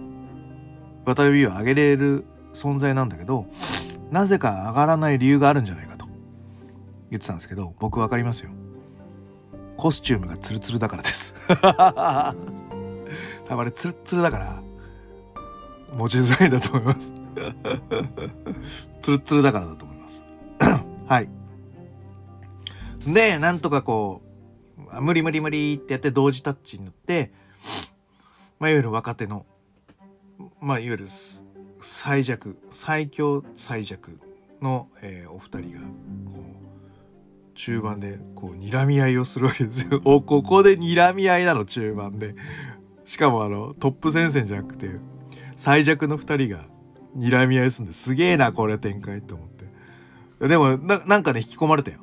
[1.05, 3.45] 渡辺美を上げれる存在なんだけど、
[4.11, 6.05] なぜか上がらない理由があるんじゃないかと
[7.09, 8.51] 言ってたんですけど、僕わかりますよ。
[9.77, 11.33] コスチュームがツルツルだからです。
[11.57, 12.35] 多
[13.49, 14.61] 分あれツルツルだから、
[15.95, 17.13] 持ちづらいだと思います。
[19.01, 20.23] ツルツルだからだと思います。
[21.07, 21.29] はい。
[23.07, 24.21] で、なんとかこ
[24.77, 27.31] う、無理無理無理ってやって同時タッチになって、
[28.59, 29.45] まあ、いわゆる若手の、
[30.59, 31.07] まあ、いわゆる
[31.81, 34.19] 最弱、最強最弱
[34.61, 35.85] の、えー、お二人が、こ
[36.37, 40.01] う、中盤で、こう、睨み合いをするわけですよ。
[40.05, 42.35] お、ここで睨み合いなの、中盤で。
[43.05, 44.89] しかもあの、トップ戦線じゃなくて、
[45.55, 46.65] 最弱の二人が
[47.17, 50.47] 睨み合いするんですげえな、これ展開って思って。
[50.47, 51.99] でも、な、なんかね、引き込まれたよ。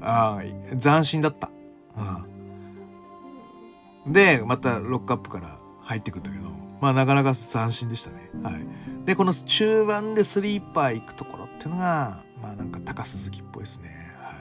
[0.00, 1.50] ああ、斬新だった。
[4.06, 8.30] うん、で、またロックアップから入ってくんだけど、まあなかなか斬新でしたね。
[8.42, 8.66] はい。
[9.04, 14.14] で、この中盤でスリーパー行くところっていうのが、まあなんか高鈴木っぽいですね。
[14.18, 14.36] はい。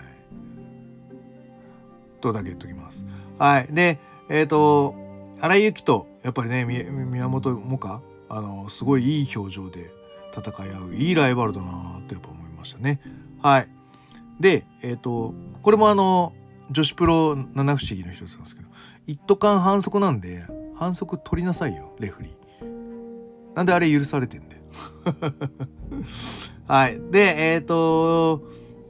[2.21, 3.05] とだけ言っときます。
[3.39, 3.67] はい。
[3.71, 4.95] で、えっ、ー、と、
[5.41, 9.91] 荒井由紀と、やっぱりね、宮本もか、あの、すごいいい表情で
[10.37, 12.99] 戦い合う、いいライバルだなってやっぱ思いましたね。
[13.41, 13.67] はい。
[14.39, 16.33] で、えっ、ー、と、これもあの、
[16.69, 18.67] 女子プロ七不思議の一つなんですけど、
[19.07, 20.45] 一斗缶反則なんで、
[20.75, 22.40] 反則取りなさいよ、レフリー。
[23.55, 24.61] なんであれ許されてんだよ。
[26.67, 27.01] はい。
[27.11, 28.43] で、えっ、ー、と、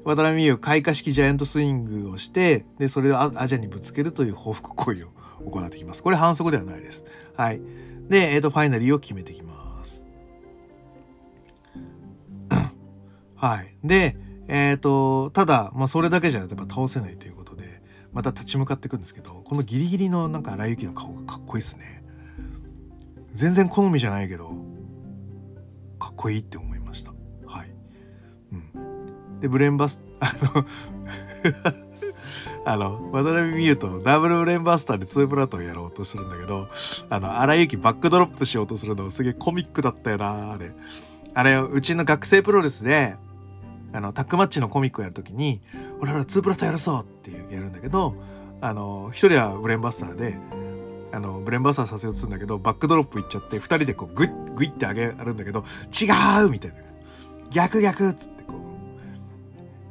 [0.03, 5.07] 渡辺美優開花式ジャイアントスイングをして、で、それをアジャにぶつけるという報復行為を
[5.49, 6.03] 行ってきます。
[6.03, 7.05] これ反則ではないです。
[7.35, 7.61] はい。
[8.09, 10.05] で、えっ、ー、と、ファイナリーを決めてきます。
[13.35, 13.75] はい。
[13.83, 22.00] で、えっ、ー、と、ただ、まあ、それだけじゃやっぱ倒せないということで、また立ち向かっていくんですけど、このギリギリのなんか荒井由紀の顔がかっこいいですね。
[23.33, 24.49] 全然好みじゃないけど、
[25.99, 27.11] かっこいいって思いました。
[27.45, 27.69] はい。
[28.51, 29.39] うん。
[29.39, 30.65] で、ブレンバス、 あの
[32.65, 36.67] あの、渡辺美優とダブルブレンバスターで2プラトンやろうとするんだけど、
[37.09, 40.71] あの、荒井由バックドロップしようとするのすげえコミックだったよなあれ。
[41.33, 43.15] あれ、うちの学生プロレスで、
[43.93, 45.61] あの、タッグマッチのコミックをやるときに、
[45.99, 48.15] 俺らツープラやるぞってやるんだけど、
[48.61, 50.37] あの、一人はブレンバスターで、
[51.13, 55.63] あの、ブレンバスターさせようとするんだけど、バックドロップいっちゃって、二人でこう、グッ、グイってあげるんだけど、
[55.99, 56.07] 違
[56.45, 56.77] うみたいな。
[57.49, 58.55] 逆逆っつってこ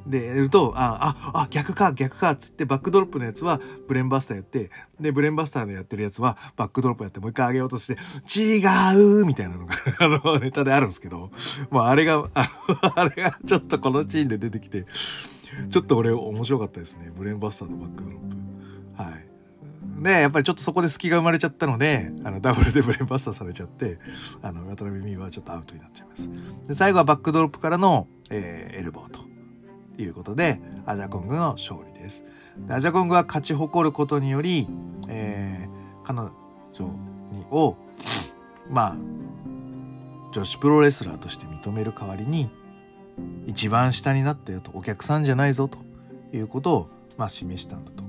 [0.06, 0.11] う。
[0.11, 7.98] で、やると、あ、あ、あ、逆か、逆かっつって、バックドロップのやつはブレンバスターやって、で、ブレンバスターのやってるやつはバックドロップやってもう一回上げようとして、
[8.40, 8.62] 違
[9.20, 11.30] うみたいなのが あの、ネタであるんですけど、
[11.70, 12.50] もうあれが、あ
[12.96, 14.87] あれがちょっとこのシーンで出てきて、
[15.68, 17.12] ちょっと俺面白かったですね。
[17.16, 18.20] ブレンバスターのバックドロッ
[18.96, 19.02] プ。
[19.02, 19.29] はい。
[20.00, 23.98] で、やっぱりちょっとそこで隙が生まれちゃったので、あの、ダブルでブレンバスターされちゃって、
[24.40, 26.28] あの、渡辺未詩はちょっとアウトになっちゃいます。
[26.66, 29.20] で、最後はバックドロップからの、えー、エルボーと
[30.02, 32.24] いうことで、アジャコングの勝利です。
[32.66, 34.66] でアジャコングは勝ち誇ることにより、
[35.08, 36.30] えー、彼女
[37.30, 37.76] にを、
[38.70, 38.96] まあ、
[40.32, 42.50] 女子プロレスラーとして認める代わりに、
[43.46, 45.78] 一番下になったよと、お客さんじゃないぞと
[46.32, 47.99] いうことを、まあ、示したんだと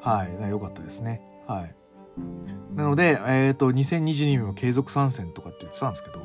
[0.00, 1.20] はい、良かったですね。
[1.46, 1.74] はい。
[2.74, 6.20] なので、えっ、ー、と、2022年も継続参戦とかって言ってたんですけど、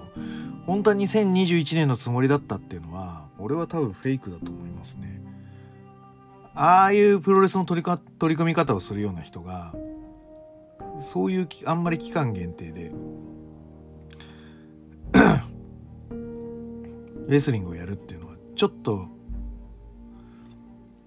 [0.65, 5.21] 本当は2021年のつもりだったっていうのは、俺は多分フェイクだと思いますね。
[6.53, 9.73] ああいうプロレスの取りか取り組み方をするような人が、
[11.01, 12.91] そういうあんまり期間限定で
[17.27, 19.07] レスリングをやるっていうのは、ちょっと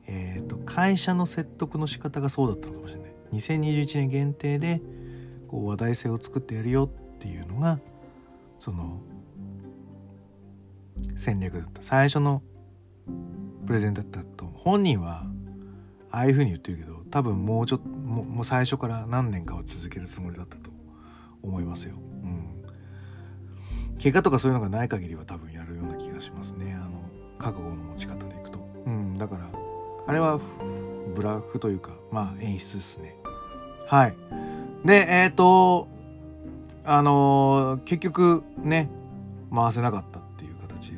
[0.09, 3.14] え、ー、と、会社の説得の仕方がそうだったのかもしれない。
[3.33, 4.81] 2021年限定で、
[5.49, 7.79] こう話題性を作ってやるよっていうのが、
[8.59, 9.01] その、
[11.16, 11.83] 戦略だった。
[11.83, 12.42] 最初の
[13.66, 15.27] プレゼンだったと、本人は、
[16.11, 20.71] ああいうふうに言ってるけど、多分もうちょっと、ももう最初から何年かは続けるつもりだったと
[21.42, 21.97] 思いますよ。
[21.97, 22.62] うん。
[24.03, 26.75] 怪我とかそういうのがない限りは多分やるような気がしますね。
[26.75, 27.03] あの、
[27.38, 28.59] 覚悟の持ち方でいくと。
[28.87, 29.18] うん。
[29.18, 29.67] だから、
[30.09, 30.40] あれは
[31.14, 33.14] ブラフというか、まあ演出ですね。
[33.87, 34.16] はい。
[34.83, 35.87] で、えっ、ー、と、
[36.87, 38.88] あのー、結局ね、
[39.55, 40.97] 回せなかったっていう形で、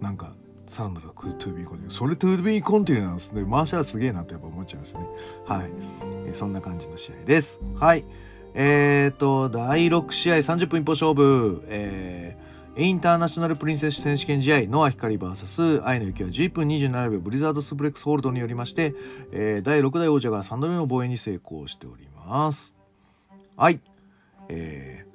[0.00, 0.32] なんか、
[0.66, 1.90] サンダルが to be continued。
[1.92, 3.46] それ to be continued なんですね。
[3.48, 5.06] 回したらすげえなってやっぱ思っちゃいますね。
[5.46, 5.70] はい。
[6.26, 7.60] えー、そんな感じの試合です。
[7.76, 8.04] はい。
[8.54, 11.62] えっ、ー、と、第6試合30分一本勝負。
[11.68, 12.36] え
[12.82, 18.94] インターナショナルプリンセス選手権試合、ノア光 VS 愛野ユキは11分27秒ブリザードスプレックスホールドによりまして、
[19.32, 22.74] えー、第6代王者が3度目の防衛に成功しております。
[23.54, 23.80] はい。
[24.48, 25.08] えー、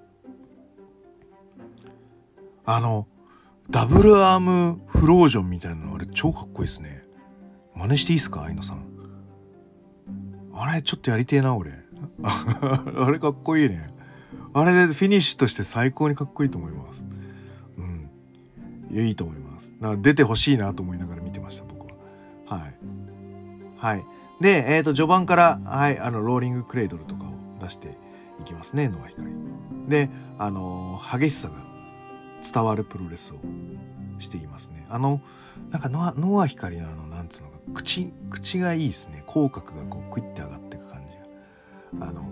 [2.66, 3.08] あの、
[3.72, 7.02] ダブルアームフロージョンみたいなのあれ超かっこいいですね。
[7.74, 8.86] 真似していいですか愛野さん。
[10.54, 11.72] あれちょっとやりてえな俺。
[12.22, 13.88] あれかっこいいね。
[14.54, 17.15] あれでフィニッシュとして最高にかっこいいと思います。
[18.96, 19.74] いやいいと思います。
[19.82, 21.96] だから出てほしいなと思いながら見てました僕は。
[22.48, 22.76] はい。
[23.76, 24.06] はい。
[24.40, 27.98] でえっ、ー、と序盤からはいあのローリングクレードルとかを出して
[28.40, 29.28] いきますねノア光。
[29.90, 31.56] であの激しさが
[32.42, 33.38] 伝わるプロレスを
[34.18, 34.86] していますね。
[34.88, 35.20] あの
[35.72, 39.24] なんかノアノア光のあのなんつうのか口口がいいですね。
[39.28, 42.08] 口角がこうクイッて上がっていく感じが。
[42.08, 42.24] あの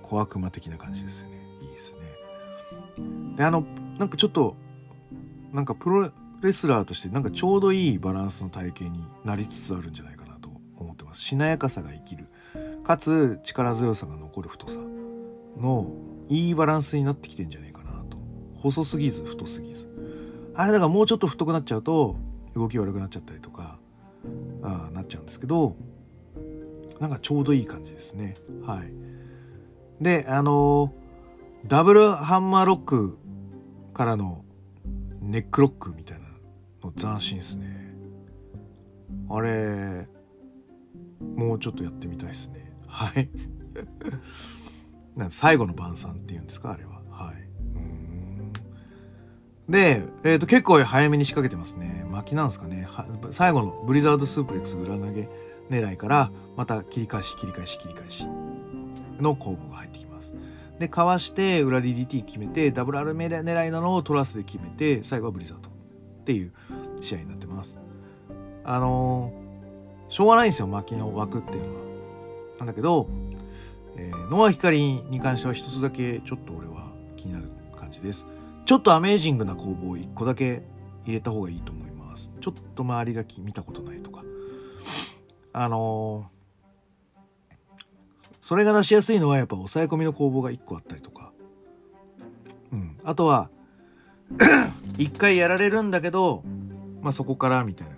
[0.00, 1.36] 小悪魔的な感じですよね。
[1.60, 1.98] いいですね。
[3.36, 3.62] であの
[3.98, 4.56] なんかちょっと
[5.52, 6.10] なんかプロ
[6.42, 11.20] レスラーとしてなんかちょうどいいバランスの体型になりつつあるんじゃないかなと思ってます。
[11.20, 12.26] しなやかさが生きる。
[12.84, 14.78] かつ力強さが残る太さ
[15.58, 15.90] の
[16.28, 18.18] いいバランスになってきてんじゃないかなと。
[18.54, 19.88] 細すぎず太すぎず。
[20.54, 22.16] あれだからもうちょっと太くなっちゃうと
[22.54, 23.78] 動き悪くなっちゃったりとか
[24.62, 25.76] あなっちゃうんですけど
[26.98, 28.36] なんかちょうどいい感じですね。
[28.64, 28.92] はい。
[30.00, 30.94] で、あの
[31.66, 33.18] ダブルハンマーロック
[33.92, 34.44] からの
[35.26, 36.26] ネックロックみたいな
[36.82, 37.94] の斬新ですね。
[39.28, 40.08] あれ
[41.36, 42.72] もうちょっとやってみたいですね。
[42.86, 43.28] はい。
[45.16, 46.72] なん最後の晩餐っていうんですか？
[46.72, 47.02] あれは。
[47.10, 47.36] はい。
[49.70, 52.06] で、えっ、ー、と、結構早めに仕掛けてますね。
[52.10, 52.86] 巻きなんですかね？
[53.32, 55.28] 最後のブリザードスープレックス裏投げ
[55.70, 58.24] 狙いから、また切り返し、切り返し、切り返し
[59.20, 60.05] の攻防が入ってきます。
[60.78, 65.72] で、かわして、裏 DDT 決めて、ダブルアルメ狙いなのをトラスで決めて、最後はブリザードっ
[66.24, 66.52] ていう
[67.00, 67.78] 試合になってます。
[68.64, 71.80] あのー、しょうがないんですよ、巻きの枠っていうのは。
[72.58, 73.08] なんだけど、
[73.96, 74.78] えー、ノア光
[75.10, 78.26] に関しては一つだけちょっと俺は気になる感じです。
[78.64, 80.62] ちょっとアメージングな工房を一個だけ
[81.04, 82.32] 入れた方がいいと思います。
[82.40, 84.22] ちょっと周りが見たことないとか。
[85.52, 86.35] あのー、
[88.46, 91.32] それが出しやすいのはやっぱ抑え込みの工房が一個あったりとか。
[92.72, 92.96] うん。
[93.02, 93.50] あとは
[94.98, 96.44] 一回やられるんだけど、
[97.02, 97.96] まあそこからみたいな。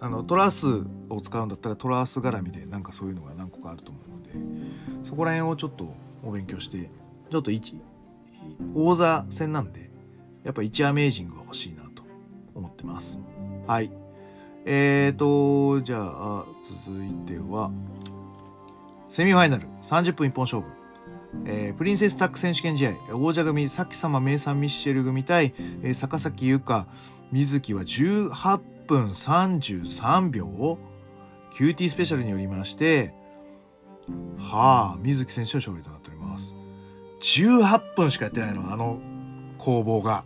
[0.00, 0.68] あの、トラス
[1.10, 5.94] を使うんだったらトラース絡みでなんかそういうのが何個かあると思うので、そこら辺をちょっと
[6.24, 6.88] お勉強して、
[7.30, 7.78] ちょっと一、
[8.74, 9.90] 王座戦なんで、
[10.44, 12.04] やっぱ1アメージングが欲しいなと
[12.54, 13.20] 思ってます。
[13.66, 13.92] はい。
[14.64, 16.46] えーと、じゃあ、
[16.86, 17.70] 続いては、
[19.10, 20.68] セミファイナル30分一本勝負。
[21.44, 26.86] えー、プリンセスタック選手権試合、王者組、さきさま名産ミッシェル組対、えー、坂崎優香、
[27.32, 30.78] 水木は18分33秒
[31.52, 33.12] ?QT スペシャルによりまして、
[34.38, 36.54] はあ、水木選手の勝利となっております。
[37.20, 39.00] 18分しかやってないの、あの
[39.58, 40.24] 攻防が。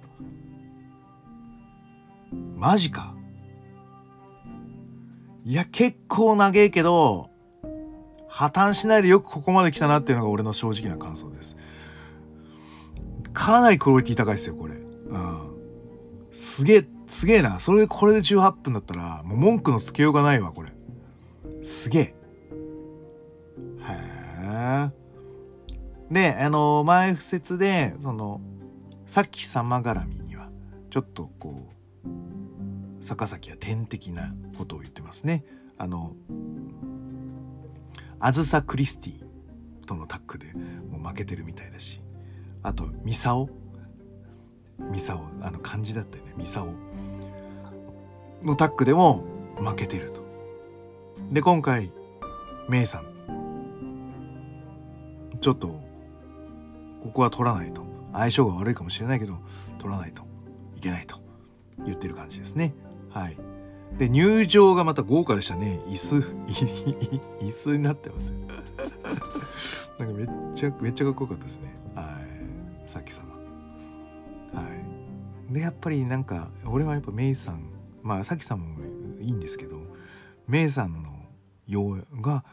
[2.56, 3.14] マジか。
[5.44, 7.33] いや、結構長えけど、
[8.34, 11.56] 破綻しないでよくここまで来たなっていうのが俺の正直な感想です。
[13.32, 14.74] かなりクオリティ高いですよ、これ。
[14.74, 15.40] うん。
[16.32, 17.60] すげえ、すげえな。
[17.60, 20.72] それで、これで18分だったら、もう文句のつけようがないわ、これ。
[21.62, 22.02] すげえ。
[22.02, 22.14] へ
[24.42, 24.90] え。
[26.10, 28.40] で、あの、前不説で、その、
[29.06, 30.48] さっき様絡みには、
[30.90, 31.68] ちょっとこ
[32.04, 35.44] う、坂崎は天的なことを言ってますね。
[35.78, 36.16] あの、
[38.20, 39.24] あずさクリスティ
[39.86, 40.52] とのタッグで
[40.90, 42.00] もう負けてるみたいだし
[42.62, 43.48] あとミサオ。
[44.78, 46.32] ミサオあの漢字だったよね。
[46.36, 46.72] ミサオ。
[48.42, 49.24] のタッグでも
[49.58, 50.22] 負けてると。
[51.30, 51.92] で今回
[52.68, 53.04] メイさん。
[55.40, 55.68] ちょっと
[57.02, 57.84] ここは取らないと。
[58.12, 59.38] 相性が悪いかもしれないけど
[59.78, 60.22] 取らないと。
[60.76, 61.18] いけないと。
[61.84, 62.74] 言ってる感じですね。
[63.10, 63.36] はい。
[63.98, 65.80] で、入場がまた豪華でしたね。
[65.86, 66.16] 椅子、
[67.40, 68.32] 椅子になってます。
[69.98, 71.74] なんかめっちゃ、めっちゃかっこよかったですね。
[71.94, 72.18] は
[72.84, 72.88] い。
[72.88, 73.34] さっき様。
[74.52, 74.62] は
[75.50, 75.52] い。
[75.52, 77.68] で、やっぱりなんか、俺はやっぱメイさん、
[78.02, 78.80] まあ、さきさんも
[79.20, 79.80] いいんですけど、
[80.48, 81.10] メイさんの
[81.66, 82.44] ようが、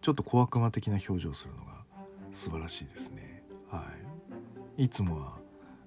[0.00, 1.84] ちょっと小悪魔的な表情をするのが
[2.32, 3.44] 素晴らしいですね。
[3.70, 3.84] は
[4.78, 4.84] い。
[4.84, 5.38] いつもは、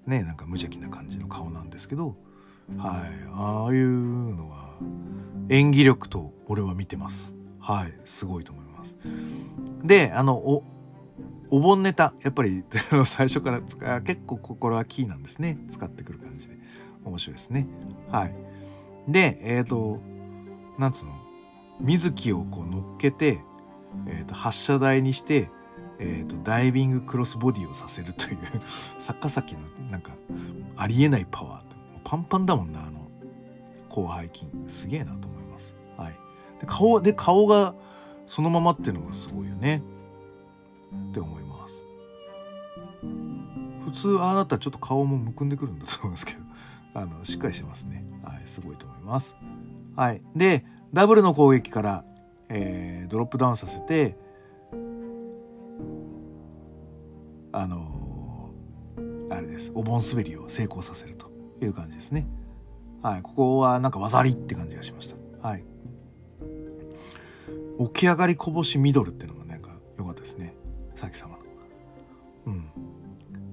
[0.06, 2.16] ね、なんか無邪気な感じの顔なんですけど、
[2.78, 3.30] はい。
[3.32, 4.70] ああいうのは、
[5.48, 7.34] 演技力と俺は見てます。
[7.60, 7.92] はい。
[8.04, 8.96] すごいと思います。
[9.84, 10.64] であのお
[11.50, 12.64] お盆ネタやっぱり
[13.04, 15.58] 最初から使結構これはキーなんですね。
[15.68, 16.58] 使ってくる感じで。
[17.04, 17.66] 面白いですね。
[18.10, 18.34] はい。
[19.08, 20.00] でえっ、ー、と
[20.78, 21.12] なんつうの？
[21.80, 23.40] 水木をこう乗っけて、
[24.06, 25.50] えー、と発射台にして
[26.02, 28.38] えーと、ダイビングクロスボディをさせるという
[28.98, 29.60] 逆さきの
[29.90, 30.12] なんか
[30.74, 31.69] ありえないパワー。
[32.10, 33.08] パンパンだもんなあの
[33.88, 35.76] 広背筋すげえなと思います。
[35.96, 36.14] はい、
[36.58, 37.76] で顔で顔が
[38.26, 39.80] そのままっていうのがすごいよね
[41.10, 41.86] って思います。
[43.84, 46.40] 普通ああなったらちょっと顔もむくんでくるんだと思うんですけど
[47.00, 48.04] あのしっかりしてますね。
[48.24, 49.36] はい、すごいと思います。
[49.94, 52.04] はい、でダブルの攻撃から、
[52.48, 54.18] えー、ドロップダウンさせて
[57.52, 61.29] あのー、あれですお盆滑りを成功させると
[61.64, 62.26] いう感じですね。
[63.02, 65.48] はい、ここはなんか技ありって感じがしました。
[65.48, 65.64] はい。
[67.78, 70.54] 起き上がりこぼしミドルっていうのがなんか良かったですね。
[70.96, 71.38] さき様の。
[72.46, 72.70] うん。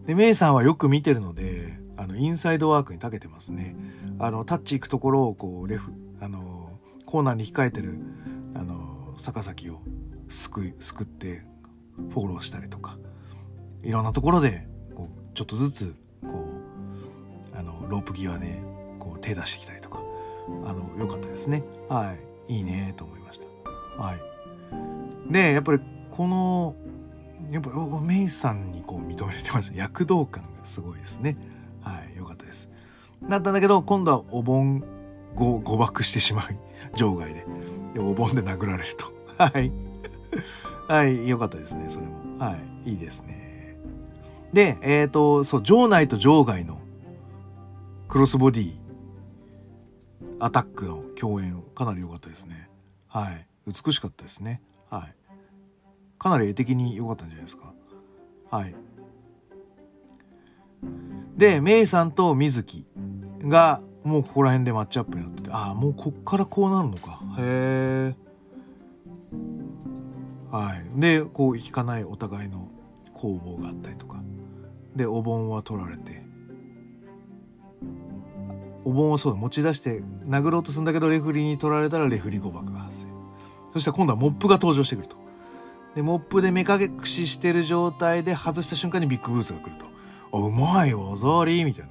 [0.06, 3.76] で、メイさんはよく見てるので、あの、インサイドワークに長けてますね。
[4.20, 8.00] あの、タッチ行くところをこう、レフ、あの、コーナーに控えてる、
[8.54, 9.82] あの、逆先を
[10.30, 11.44] すくい、すくって、
[12.10, 12.98] フォローしたりとか、
[13.82, 15.96] いろんなところで、こう、ちょっとずつ、
[17.58, 18.62] あの、ロープ際で
[19.22, 20.00] 手出してきたりとか。
[20.66, 21.64] あの良かったですね。
[21.90, 22.16] は
[22.48, 22.54] い。
[22.56, 24.02] いいねと思いました。
[24.02, 24.20] はい。
[25.32, 25.80] でやっぱり
[26.10, 26.76] この
[27.52, 27.70] やっぱ
[28.02, 29.78] メイさんにこう認めてました。
[29.78, 31.38] 躍動感がすごいですね。
[31.82, 32.18] はい。
[32.18, 32.70] 良かったです。
[33.24, 34.84] だったんだけど今度はお盆
[35.36, 36.58] 誤誤爆してしまい
[36.96, 37.46] 場外で。
[37.94, 39.12] でお盆で殴られると。
[39.38, 39.72] はい。
[40.88, 41.28] はい。
[41.28, 42.40] 良かったですねそれも。
[42.40, 42.56] は
[42.86, 42.92] い。
[42.92, 43.78] いいですね。
[44.54, 46.80] でえっ、ー、とそう場内と場外の
[48.18, 48.74] クロスボディ
[50.40, 52.68] アタックの共演かなり良かったですね。
[53.08, 53.48] はい。
[53.68, 54.60] 美しかったですね。
[54.90, 55.16] はい。
[56.18, 57.72] かなり絵的に良かったんじゃないですか。
[58.50, 58.74] はい。
[61.36, 62.88] でメイさんと水木
[63.44, 67.22] がもうここら辺でマッチアップになっててああもうこっからこうなるのか。
[67.38, 68.16] へえ
[70.50, 71.00] はい。
[71.00, 72.68] でこう引かないお互いの
[73.14, 74.24] 攻防があったりとか。
[74.96, 76.26] でお盆は取られて。
[78.88, 83.08] お盆をそうだ持ち出して殴ろうとするんだけどレフリーに取られたらレフリー誤爆が発生。
[83.74, 85.18] そしたら今度はモップが登場してくると。
[85.94, 89.88] でモップで目隠ししてる状態で外した瞬間にビッグブーツが来ると
[90.32, 91.86] 「あうまい技あり」みたい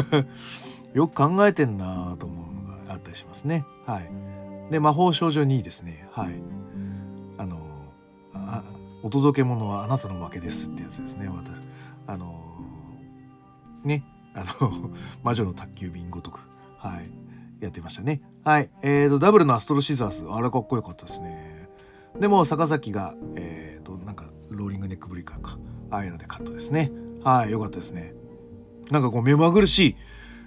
[0.00, 0.26] な。
[0.92, 3.64] よく考えてんなと思うのがあったりしますね。
[3.86, 4.10] はい。
[4.72, 6.08] で魔法少女2ですね。
[6.10, 6.34] はい。
[7.38, 7.60] あの
[8.34, 8.64] あ
[9.04, 11.60] お届け物はあなたの負けですってやつですね私。
[12.08, 12.42] あの
[13.84, 14.02] ね
[14.34, 14.90] あの
[15.22, 16.40] 魔女の宅急便ごとく
[16.78, 17.10] はい
[17.62, 18.20] やってましたね。
[18.44, 20.24] はいえーとダブルのアストロシザース。
[20.28, 21.68] あれかっこよかったですね。
[22.18, 25.56] でも坂崎がえーとなんかローリングネックブリーカーか。
[25.90, 26.90] ああいうのでカットですね。
[27.22, 28.14] はいよかったですね。
[28.90, 29.96] なんかこう目まぐるしい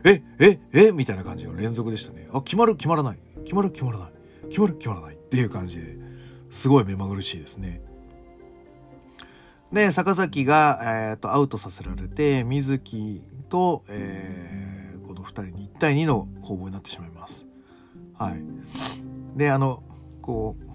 [0.04, 2.28] えええみたいな感じの連続でしたね。
[2.34, 3.20] あ決まる決まらない。
[3.44, 4.12] 決まる決まらない。
[4.50, 5.98] 決まる決まらないっていう感じで
[6.50, 7.82] すごい目まぐるしいですね。
[9.76, 17.46] で坂崎が、えーと、アウトさせられて水木と、えー、この2人に1対2の攻防になってしまいます。
[18.18, 18.42] はい、
[19.36, 19.84] であの
[20.22, 20.66] こう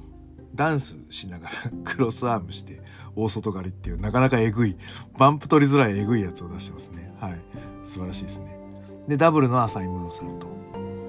[0.55, 2.82] ダンスしながら クロスアームして
[3.16, 4.76] 大外刈りっていうなかなかえぐい
[5.18, 7.11] バンプ取りづらいえぐいやつを出してますね。
[7.20, 7.40] はい
[7.86, 8.55] 素晴らしいですね。
[9.09, 10.46] でダブルの浅いムーンサルト。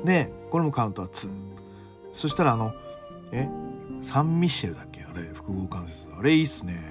[0.05, 1.29] でこれもカウントは2。
[2.13, 2.73] そしたらあの
[3.33, 3.49] え
[3.99, 5.03] サンミシェルだっけ？
[5.03, 6.90] あれ複合関節あれいいっすね。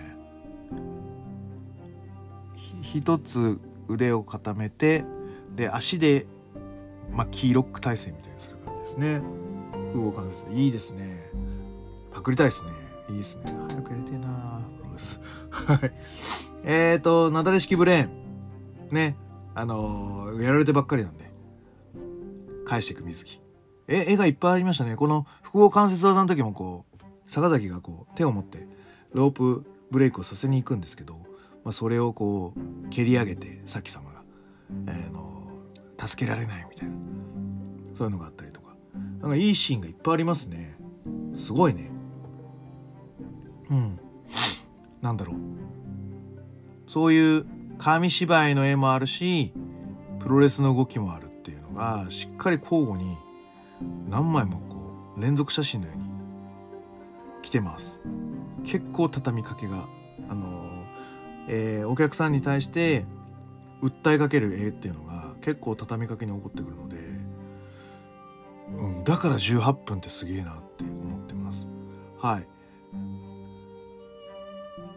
[2.99, 5.05] 一つ腕を固めて
[5.55, 6.27] で足で、
[7.13, 9.21] まあ、キーロック体勢みたいにする感じですね。
[9.93, 11.31] 複合関節いいですね。
[12.13, 12.71] パクりたいですね。
[13.11, 13.45] いいですね。
[13.69, 14.29] 早くやりてえな。
[14.29, 15.93] はい。
[16.65, 18.11] えーとなだれ式ブレーン。
[18.91, 19.17] ね。
[19.55, 21.31] あのー、やられてばっかりなんで。
[22.67, 23.41] 返していく水木。
[23.89, 24.95] え絵がいっぱいありましたね。
[24.95, 28.67] この複合関節技の時もこう坂崎がこう手を持って
[29.13, 31.30] ロープブレイクをさせに行くんですけど
[31.65, 34.23] まあ、それをこう蹴り上げてさっき様が、
[34.87, 35.49] えー、の
[35.99, 36.95] 助けられないみたいな
[37.95, 38.71] そういうのがあったりとか。
[39.21, 40.77] なんかいいシーンがいっぱいありますね。
[41.35, 41.91] すごいね。
[43.69, 44.01] うん。
[45.03, 45.37] なんだろう。
[46.87, 47.47] そういう
[47.79, 49.55] 紙芝居の絵もあるし
[50.19, 53.17] プロレスの動きもあるっていうのがしっかり交互に
[54.09, 56.05] 何枚もこう連続写真のように
[57.43, 58.03] 来てます。
[58.65, 59.89] 結構畳みかけが
[61.53, 63.05] えー、お客さんに対して
[63.83, 66.97] 訴えかける絵っていうのが結構畳みかけに起こってくるので、
[68.73, 71.67] うん、だから18分ってすげえなって思ってます。
[72.21, 72.47] はい。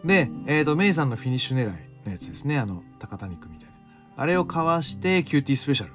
[0.06, 1.66] で、えっ、ー、と、メイさんのフィニッシュ狙い
[2.04, 2.58] のやつですね。
[2.58, 3.74] あの、高田肉みたいな。
[4.16, 5.92] あれをかわして、キューティースペシャル。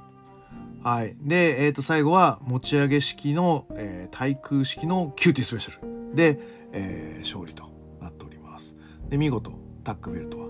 [0.84, 1.16] はい。
[1.22, 6.40] で、えっ、ー、と、最後は持ち上げ式の、えー、対空式のキューティースペシャルで、
[6.74, 8.76] えー、勝利となっております。
[9.08, 9.54] で、見事、
[9.84, 10.49] タッグベルトは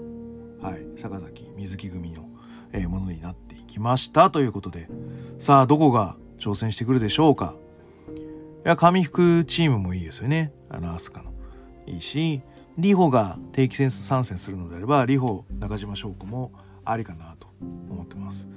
[0.62, 2.26] はい、坂崎瑞希組の、
[2.74, 4.88] えー、ものになっていきましたということで
[5.40, 7.56] さあどこが挑戦してくるでしょうか？
[8.66, 10.54] いや紙服チームもいいですよね。
[10.70, 11.34] あのアスカの。
[11.86, 12.42] いいし
[12.78, 16.52] リホが定期戦参戦するのであればリホ中島翔子も
[16.86, 17.48] ありかなと
[17.90, 18.48] 思ってます。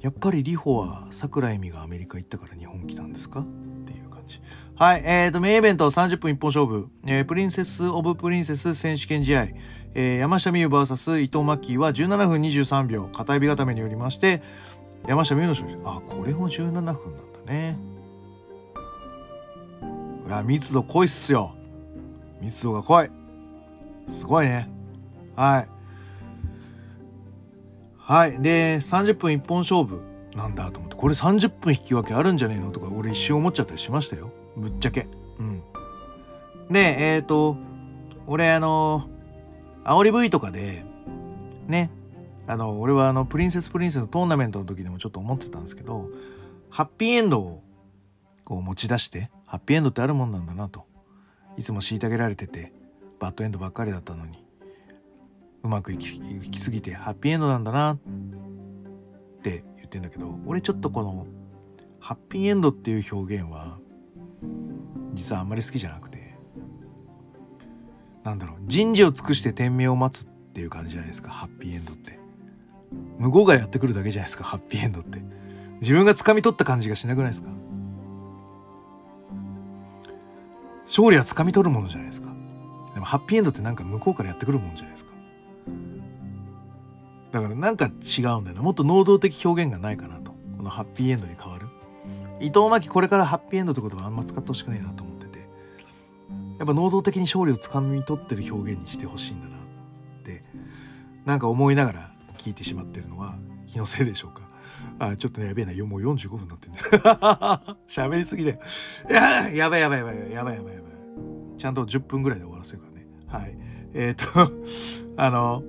[0.00, 3.40] やっぱりリホは桜井美がアメリカ行ったから日本来たんですか？
[3.40, 3.44] っ
[3.86, 4.40] ていう感じ。
[4.76, 9.48] はいえーとメインイベント30分一本勝負、えー、プリンセス・オブ・プリンセス選手権試合。
[9.98, 14.42] えー、山下美夢 VS 伊藤真希は17分23秒片指固めによりまして
[15.08, 15.82] 山下美夢の勝利。
[15.86, 16.96] あこれも17分なんだ
[17.50, 17.78] ね。
[20.26, 21.54] いや密度濃いっすよ。
[22.42, 23.10] 密度が濃い。
[24.10, 24.68] すごいね。
[25.34, 25.68] はい。
[27.96, 28.38] はい。
[28.42, 30.02] で30分一本勝負
[30.34, 30.96] なんだと思って。
[30.96, 32.70] これ30分引き分けあるんじゃねえの？
[32.70, 34.30] とか俺一瞬思っちゃったりしましたよ。
[34.58, 35.06] ぶっちゃけ。
[35.38, 35.62] うん。
[36.70, 37.56] でえっ、ー、と
[38.26, 39.08] 俺あの
[39.86, 40.84] 煽り V とかで、
[41.68, 41.90] ね、
[42.48, 46.10] あの、俺はあの、プリンセスプリンセスのトーナメントの時でもちょっと思ってたんですけど、
[46.70, 47.62] ハッピーエンドを
[48.44, 50.86] こう持ち出して、ハッピーエンドってあるもんなんだなと。
[51.56, 52.72] いつも虐げられてて、
[53.18, 54.44] バッドエンドばっかりだったのに、
[55.62, 57.98] うまくいきいきすぎてハッピーエンドなんだなっ
[59.42, 61.26] て言ってんだけど、俺ちょっとこの、
[62.00, 63.78] ハッピーエンドっていう表現は、
[65.14, 66.15] 実はあんまり好きじゃなくて、
[68.26, 72.18] なんだろう人事を尽くして天命を待つっていう感じじゃないですかハッピーエンドって
[73.18, 75.22] 向こうがやってくるだけじゃないですかハッピーエンドって
[75.80, 77.50] 自分が掴み取った感じがしなくないですか
[80.86, 82.28] 勝利は掴み取るものじゃないですか。
[82.94, 85.10] でもハッピーエンドってなんか向こうからやってくるもんじゃないですか。
[87.32, 88.62] だからなんか違うんだよな。
[88.62, 90.32] もっと能動的表現がないかなと。
[90.56, 91.66] このハッピーエンドに変わる。
[92.40, 95.15] 伊藤真希これからハッピーエンドって言葉あんま使ってほしくないなと思ってて。
[96.58, 99.58] やっぱ能動的に勝利を掴み取ってる表現にしてほしいんだなっ
[100.24, 100.42] て
[101.24, 103.36] なんか思いながら聞いてしまってるのは
[103.66, 104.46] 気のせいでしょうか。
[104.98, 106.78] あちょっとねやべえなもう45分になってんだ
[107.88, 108.58] 喋りすぎだよ
[109.08, 111.58] ややばいやばいやばいやばいやばいやばい。
[111.58, 113.06] ちゃんと10分ぐらいで終わらせるからね。
[113.26, 113.56] はい。
[113.94, 114.52] えっ、ー、と
[115.16, 115.62] あの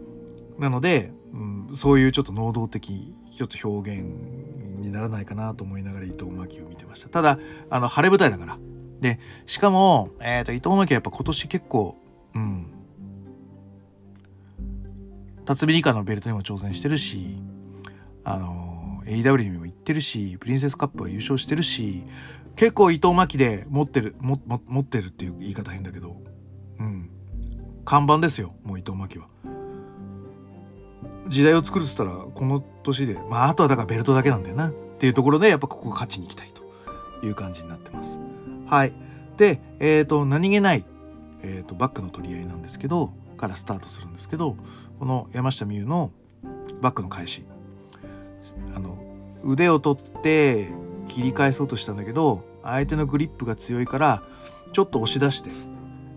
[0.59, 4.05] なので、うん、そういうちょっと能動的ちょっと表現
[4.79, 7.09] にならないかなと思いながら伊藤真希を見てました。
[7.09, 8.57] ただあの晴れ舞台だから
[9.00, 11.98] で、しかも、えっ、ー、と、伊藤真希はやっぱ今年結構、
[12.34, 12.68] うん、
[15.45, 17.38] 辰巳理科のベルトにも挑戦してるし、
[18.24, 22.04] あの、AW にも行ってるし、プリンセスカップは優勝してるし、
[22.56, 26.18] 結構伊藤真希で持ってる、も、も、持ってるっていう言い方変だけど、
[26.80, 27.10] うん。
[27.86, 29.28] 看板ですよ、もう伊藤真希は。
[31.30, 34.70] 時代を作るっつったら、この年で、まあ、あとはだからベルトだけなんだよな。
[34.70, 36.52] っていうところで、やっぱここ勝ちに行きたい
[37.20, 38.20] という感じになってます。
[38.68, 38.93] はい。
[39.38, 40.84] で、えっ、ー、と、何気ない、
[41.41, 44.57] えっ、ー、と、バックの取り合いなんですけど、からスタートするんですけど、
[44.99, 46.11] この山下美夢の
[46.82, 47.45] バックの返し。
[48.76, 48.97] あの、
[49.43, 50.70] 腕を取って
[51.07, 54.24] 切り返そうとしたんだけど、相手のグリップが強いから、
[54.74, 55.51] ちょっと押し出して、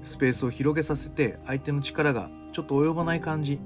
[0.02, 3.60] スペースを広げさせて、相手の力がちょっと及ばない感じ。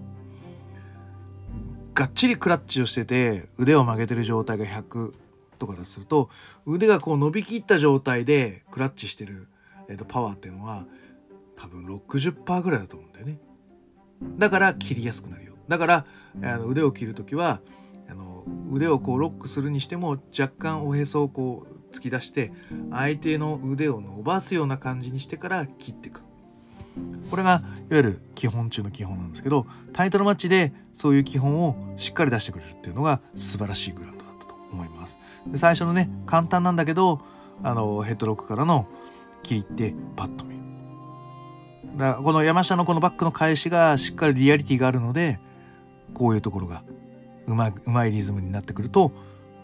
[1.94, 5.12] がっちりクラッチをしてて、腕を曲げてる状態が100、
[5.66, 6.28] とかだとすると
[6.66, 9.48] 腕がこう伸びきった状態でクラッチしてる、
[9.88, 10.84] えー、とパワーっていうのは
[11.56, 13.38] 多分60%ぐらいだと思うんだよね。
[14.38, 15.54] だから切りやすくなるよ。
[15.68, 16.06] だから
[16.42, 17.60] あの腕を切る時は
[18.08, 22.52] あの腕をこうロックするにしても若干おへそをこう突き出して
[22.90, 26.22] 相手の腕を伸ばすような感じにしてから切っていく。
[27.30, 34.13] これがいわゆる基本中の基本なんですけどタイトルマッチでそういう基本をしっかり出してくれるっていうのが素晴らしいグラ
[34.74, 35.18] 思います。
[35.46, 37.20] で最初のね簡単なんだけど
[37.62, 38.86] あのヘッドロックからの
[39.42, 40.60] 切りってパッと見る。
[41.96, 45.38] だからこの山下のこのバックの返しがしっかりリアリティがあるので
[46.12, 46.82] こういうところが
[47.46, 49.12] うまいうまいリズムになってくると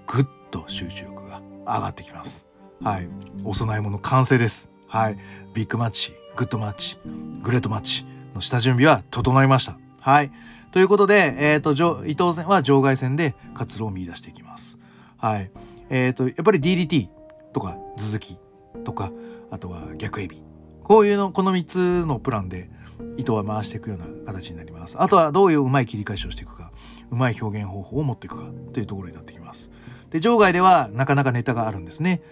[0.07, 2.47] ぐっと集中力が上がってきます。
[2.83, 3.09] はい。
[3.45, 4.71] お供え物完成です。
[4.87, 5.19] はい。
[5.55, 6.97] ビッグマッチグッドマッチ
[7.43, 9.79] グレートマッチの下準備は整いました。
[10.01, 10.31] はい。
[10.73, 11.73] ということで、えっ、ー、と、
[12.07, 14.79] 伊藤さんは場外戦で活路を見出していきます。
[15.21, 15.51] はい。
[15.91, 17.09] えっ、ー、と、やっぱり DDT
[17.53, 18.37] とか続き
[18.85, 19.13] とか、
[19.51, 20.43] あとは逆エビ。
[20.83, 22.71] こういうの、この3つのプランで
[23.17, 25.01] 伊藤は回していくような形になります。
[25.01, 26.73] あとはどういううまい切り返しをしていくか、
[27.11, 29.71] うまい表現方法を持っていくかというところになってきます。
[30.11, 32.23] で、場外ではなかなかネタがあるんですね。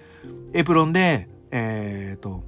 [0.55, 2.43] エプロンで、えっ、ー、と、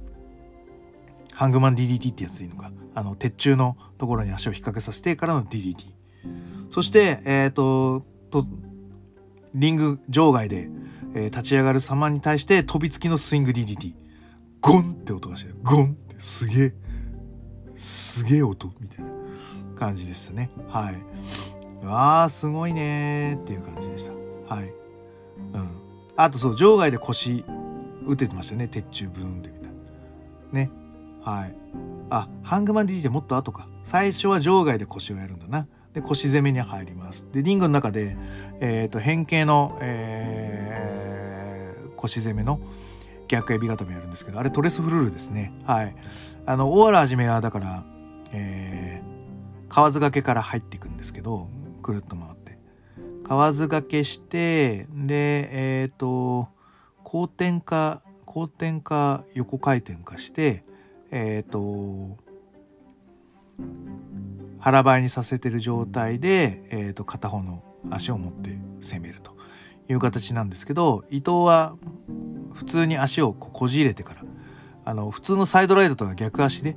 [1.33, 2.71] ハングマン DDT ってやつでいいのか。
[2.93, 5.75] あの、鉄柱のところに足を引っ掛けさせてからの DDT。
[6.69, 8.45] そして、えっ、ー、と、と、
[9.53, 10.69] リング場外で、
[11.13, 13.93] えー、立ち上がる様に対して飛びつきのスイング DDT。
[14.61, 15.53] ゴンって音がして。
[15.63, 16.73] ゴンってすげえ、
[17.75, 19.11] すげえ音みたいな
[19.75, 20.51] 感じでしたね。
[20.69, 21.85] はい。
[21.85, 24.13] わあ、すごいねっていう感じでした。
[24.53, 24.73] はい。
[25.53, 25.69] うん。
[26.15, 27.43] あとそう、場外で腰
[28.05, 28.67] 打ててましたね。
[28.67, 29.79] 鉄柱ブーンでみたいな。
[30.51, 30.69] ね。
[31.23, 31.55] はい。
[32.09, 33.67] あ、ハングマン DDT もっと後か。
[33.83, 35.67] 最初は場外で腰をやるんだな。
[35.93, 37.27] で腰攻めに入ります。
[37.31, 38.15] でリングの中で、
[38.59, 42.59] えーと、変形の、えー、腰攻めの
[43.27, 45.53] 逆エビ固めやるんですけどあれトレスフルールですね。
[45.65, 45.95] はい。
[46.45, 47.83] あの大原はじめはだから、
[48.31, 51.49] えー、河津掛けから入っていくんですけど
[51.81, 52.57] くるっと回って。
[53.23, 56.49] 河津掛けしてでえっ、ー、と
[57.03, 60.63] 後転か後転か横回転かして
[61.11, 62.17] えっ、ー、と
[64.61, 68.51] 腹ばいにさせてる状態で、えー、と片方の足を持って
[68.81, 69.35] 攻めると
[69.89, 71.75] いう形なんですけど伊藤は
[72.53, 74.23] 普通に足をこじ入れてから
[74.85, 76.75] あの普通のサイドライドとは逆足で、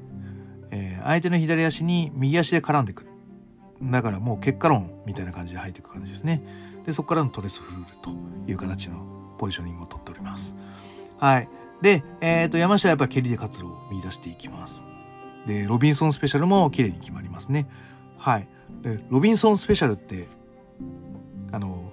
[0.70, 3.06] えー、相手の左足に右足で絡んでいく。
[3.82, 6.42] だからもう結果論みたいな感じで入っていく感じですね。
[6.86, 8.10] でそこからのトレスフルールと
[8.50, 10.54] いう形のポジショニングをとっております。
[11.18, 11.48] はい。
[11.82, 14.86] で、えー、と山下はやっぱ蹴りで活路を見出していきます。
[15.46, 17.68] で、ロビンソンスペシャルも綺麗に決まりますね。
[18.18, 18.48] はい。
[18.82, 20.28] で、ロビンソンスペシャルって、
[21.52, 21.92] あの、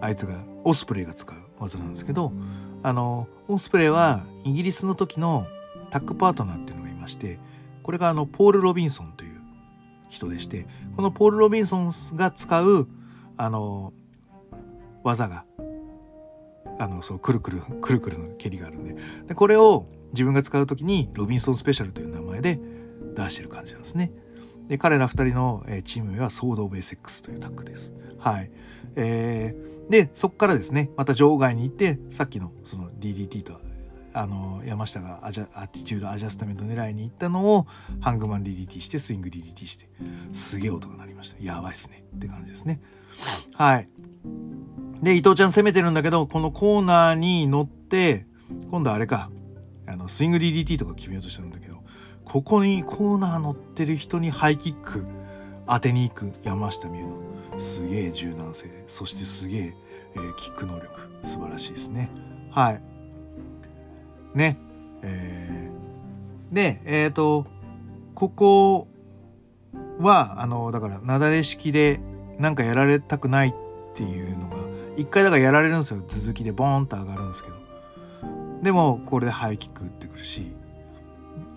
[0.00, 2.32] あいつが、オスプレイが使う技なんですけど、
[2.82, 5.46] あの、オスプレイはイギリスの時の
[5.90, 7.38] タッグパートナーっていうのがいまして、
[7.82, 9.40] これがあの、ポール・ロビンソンという
[10.08, 12.88] 人でして、このポール・ロビンソンが使う、
[13.36, 13.92] あの、
[15.04, 15.44] 技が
[16.78, 18.96] あのそうくるくるくるくるの蹴りがあるんで
[19.26, 22.58] でこれを自分が使う時にロビンソンスペシャルという名前で
[23.14, 24.12] 出してる感じなんですね。
[24.68, 27.94] で彼ら2人の、チーム名はソード・オブ・エセックスというタッグです。
[28.18, 28.50] はい。
[28.96, 33.60] えー、でそこからですねまた場外に行ってさっきのその DDT と
[34.14, 37.66] あの山下がアジャアティチュードアジャスタメント狙いに行ったのを
[38.00, 39.86] ハングマン DDT してスイング DDT して
[40.32, 42.80] すげえ音が鳴りましたやばいっすねって感じですね
[43.54, 43.88] はい
[45.02, 48.26] で伊藤ちゃん攻めてるんだけどこのコーナーに乗って
[48.70, 49.30] 今度あれか。
[49.88, 51.76] あのスイング DDT とか決めようとしたんだけど
[52.24, 55.06] ここにコーナー乗ってる人にハイキック
[55.66, 57.20] 当てに行く山下美夢の
[57.58, 59.74] すげえ柔軟性そしてすげえ
[60.16, 62.10] えー、キック能力素晴らしいですね。
[62.50, 62.82] はい。
[64.34, 64.58] ね。
[65.02, 67.46] えー、でえっ、ー、と
[68.14, 68.88] ここ
[70.00, 72.00] はあのだから雪崩式で
[72.38, 73.52] なんかやられたくないっ
[73.94, 74.56] ていうのが
[74.96, 76.02] 一回だからやられるんですよ。
[76.06, 77.56] 続きでボーンと上がるんですけど。
[78.62, 80.54] でもこれでハイキック打ってくるし。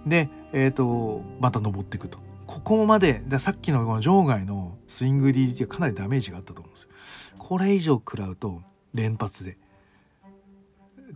[0.05, 2.19] でえっ、ー、とまた登っていくと。
[2.45, 6.89] ここまでださっきのこの場外のスイング DDT はかなりダメージがあったと思うんですよ。
[7.37, 8.61] これ以上食らうと
[8.93, 9.57] 連発で。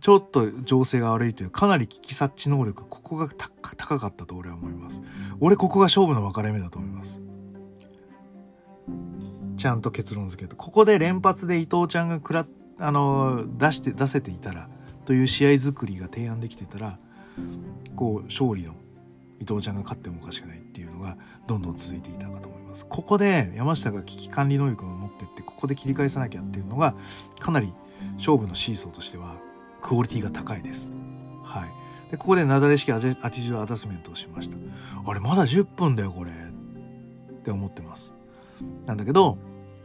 [0.00, 5.02] ちょっと情勢が悪いというかなり危機察知能力ここが高かったと俺は思います。
[5.40, 7.20] 俺ここが勝負の分かれ目だと思います。
[9.56, 12.46] ちゃんと結論付けてここで連発で伊藤ちゃんがくら
[12.78, 14.68] あの出して出せていたら
[15.04, 16.98] という試合作りが提案できてたら
[17.94, 18.74] こう勝利の
[19.40, 22.86] 伊藤ちゃんが勝ってもおかしくないっていうのがどんどん続いていたかと思います。
[22.86, 26.94] ここで山下が危機管理能力を持ってってここで切り返さなきゃっていうのが
[27.38, 27.72] かなり
[28.16, 29.36] 勝負のシーソーとしては
[29.82, 30.92] クオリティが高いです。
[31.44, 32.10] はい。
[32.10, 34.56] で、ここでなだれ式アティチュードアタスメントをしました。
[35.04, 36.30] あれ、まだ10分だよ、これ。
[36.30, 38.14] って思ってます。
[38.86, 39.38] なんだけど、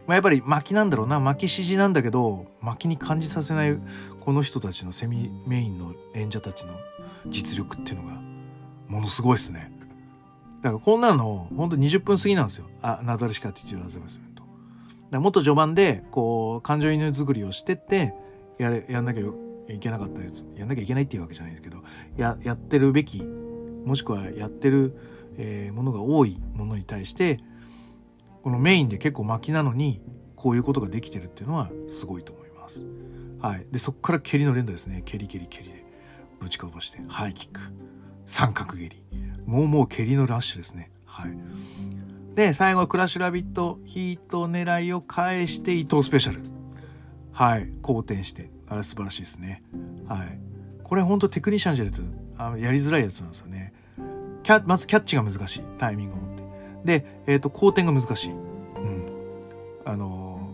[0.08, 1.20] まあ、やっぱり巻なんだろうな。
[1.20, 3.78] 巻き指示なんだけど巻に感じさせない
[4.20, 6.74] この人たちのセミメインの演者たちの
[7.28, 8.22] 実力っていうのが
[8.88, 9.72] ものすごいですね。
[10.62, 12.66] だからこんなのほんと20分過ぎなんですよ。
[12.82, 14.44] あナダルシカティチューアザメスメント
[15.12, 18.14] だもっと序盤でこう感情移入作りをしてって
[18.58, 19.24] やれやんなきゃ
[19.74, 21.84] いけなかったやつやんなきゃいけないっていうわけじゃないですけど
[22.18, 24.98] ややってるべきもしくはやってる、
[25.38, 27.40] えー、ものが多いものに対して
[28.44, 30.02] このメインで結構巻きなのに
[30.36, 32.86] こういうことができてるっていうのはすごいと思います。
[33.42, 35.02] はい、でそこから蹴りの連打ですね。
[35.06, 35.86] 蹴り蹴り蹴りで。
[36.40, 37.00] ぶちかぼして。
[37.08, 37.60] ハイキック。
[38.26, 39.04] 三角蹴り。
[39.46, 40.92] もうもう蹴りのラッシュですね。
[41.06, 41.36] はい、
[42.36, 43.80] で最後クラッシュラビット。
[43.86, 46.42] ヒート狙いを返して伊藤スペシャル。
[47.32, 47.70] はい。
[47.82, 48.50] 好転して。
[48.70, 49.64] あれ素晴らしいですね。
[50.08, 50.40] はい、
[50.84, 52.02] これほんとテクニシャンじゃないと
[52.38, 53.74] あやりづらいやつなんですよね。
[54.66, 55.62] まずキャッチが難しい。
[55.78, 56.39] タイミングを持って。
[56.90, 58.32] で、えっ、ー、と、後転が難しい。
[58.32, 59.08] うん。
[59.86, 60.50] あの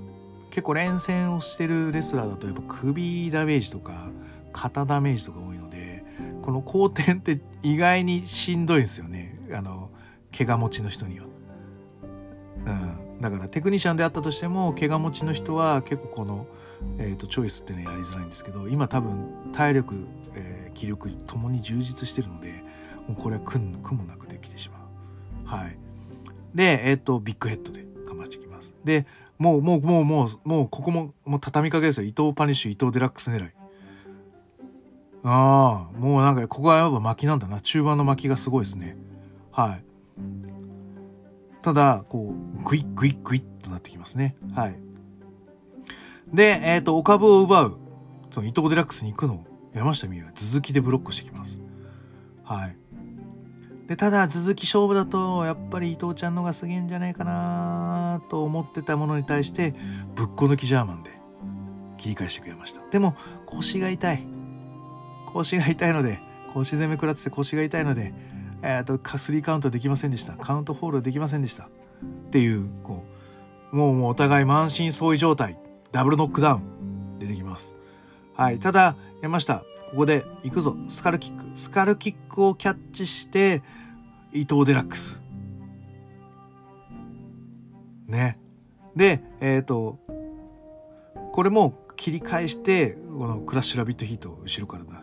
[0.48, 4.08] ー、結構連戦をしてるレスラーだとやっぱ首ダメージとか
[4.54, 6.04] 肩ダメージとか多いので、
[6.42, 9.40] この後転って意外にしんどいですよね。
[9.52, 9.90] あの、
[10.38, 11.26] 怪我持ちの人には。
[12.66, 12.72] う
[13.18, 13.22] ん。
[13.22, 16.48] だからテクニシャンであったとしても、怪我持ちの人は結構この、
[16.98, 20.06] えーと、チョイスっていうのはやりづらいんですけど今多分体力、
[20.36, 22.64] えー、気力ともに充実してるので
[23.08, 23.60] もうこれは苦
[23.94, 24.82] もなくできてしまう。
[25.46, 25.85] はい
[26.56, 28.74] で、えっ、ー、と、ビッグヘッドでかましてきます。
[28.86, 29.06] で、
[29.38, 32.08] もう、もう、もう、もう、もう、ここも、もう畳みかけですよ。
[32.08, 33.52] 伊藤パニッシュ、伊藤デラックス狙い。
[35.26, 37.60] ああ、もうなんか、ここはやっぱ巻きなんだな。
[37.60, 38.96] 中盤の巻きがすごいですね。
[39.52, 39.84] はい。
[41.62, 44.38] ただ、こう、グイッグイッグイッとなってきますね。
[44.54, 44.80] はい。
[46.34, 47.80] で、えっ、ー、と、お株を奪う、
[48.30, 51.60] その伊藤デラックスに行くのを、山下美夢は続きでブロックしてきます。
[52.44, 52.78] はい。
[53.88, 59.76] でただ続き勝負だとやっぱり伊藤ちゃんのがすげえんじゃないかなと思ってたものに対して
[60.16, 61.12] ぶっこ抜きジャーマンで
[61.98, 62.82] 切り返してくれました。
[62.92, 63.16] でも
[63.46, 64.24] 腰が痛い。
[65.28, 66.20] 腰が痛いので
[66.54, 68.14] 腰攻め食らってて腰が痛いので
[68.62, 70.34] えっ、とスリーカウントできませんでした。
[70.34, 71.66] カウントホールできませんでした。
[71.66, 71.68] っ
[72.32, 73.06] ていうこ
[73.72, 75.60] うもうもうお互い満身創痍状態。
[75.92, 77.20] ダブルノックダウン。
[77.20, 77.76] 出てきます。
[78.34, 78.60] はい。
[78.60, 79.64] ただ山下
[79.96, 80.76] ここで行くぞ。
[80.90, 81.58] スカルキック。
[81.58, 83.64] スカルキックをキャッチして
[84.34, 85.22] 伊藤デラックス。
[88.06, 88.38] ね。
[88.94, 89.98] でえっ、ー、と
[91.32, 95.02] これも切り返してこのクラッシュラビットヒート後ろからだ。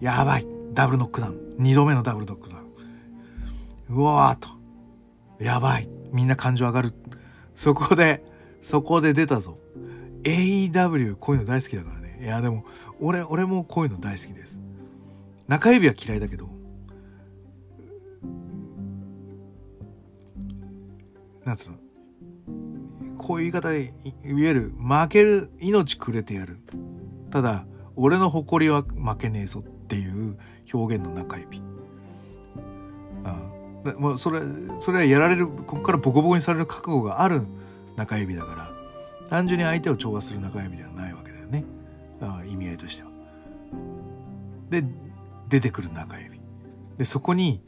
[0.00, 0.46] やばい。
[0.72, 1.56] ダブルノックダウン。
[1.58, 3.96] 2度目のダブルノックダウン。
[3.98, 5.44] うわーと。
[5.44, 5.90] やばい。
[6.10, 6.94] みんな感情上がる。
[7.54, 8.24] そこで
[8.62, 9.58] そこで出たぞ。
[10.22, 12.18] AEW こういうの大好きだからね。
[12.22, 12.64] いやでも
[13.00, 14.60] 俺俺もこういうの大好きです。
[15.46, 16.48] 中指は嫌いだけど。
[21.44, 21.78] なんつうの。
[23.16, 23.94] こういう言い方で
[24.24, 24.72] いわゆる。
[24.78, 26.58] 負ける命くれてやる。
[27.30, 30.38] ただ俺の誇りは負けねえぞっていう
[30.72, 31.62] 表現の中指。
[33.24, 33.40] あ
[33.98, 34.40] もうそれ
[34.80, 37.42] それはやられるここからボコボコにされる覚悟がある
[37.96, 38.78] 中指だから。
[39.28, 41.27] 単純に相手を調和する中指ではないわけ。
[42.46, 43.10] 意味合いとしては。
[44.70, 44.84] で
[45.48, 46.40] 出てくる中指。
[46.96, 47.62] でそこに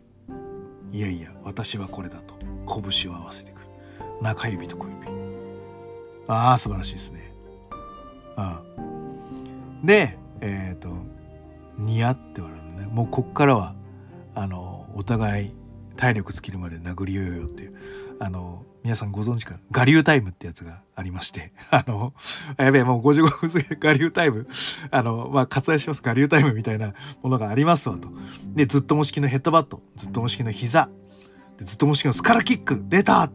[0.93, 2.35] いやいや私はこれだと。
[2.67, 3.67] 拳を合わせてくる。
[4.21, 4.97] 中指と小指。
[6.29, 7.33] ああ素晴らしいですね。
[8.37, 8.81] ああ。
[9.85, 10.91] でえっ、ー、と
[11.79, 12.87] ニヤって笑うのね。
[12.87, 13.75] もうこっからは
[14.35, 15.60] あのお互い
[16.01, 17.75] 体力尽きるまで殴りよよよっていう
[18.19, 19.57] あの皆さんご存知か？
[19.71, 22.15] 我流タイムってやつがありまして、 あの、
[22.57, 24.47] やべえ、もう55分過ぎ我流タイム、
[24.91, 28.11] あの、まあ、割愛します、我流タイムみたいなものがありますわと。
[28.55, 30.89] で、ずっとも式のヘッドバット、ずっとも式の膝、
[31.59, 33.31] でずっとも式のスカラキック、出た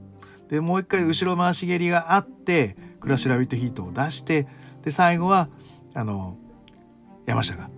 [0.50, 4.48] で、もう一回後ろ回し蹴りがあって、クラッシュラビットヒートを出して、
[4.82, 5.50] で、最後は、
[5.94, 6.40] あの、
[7.28, 7.70] 山下が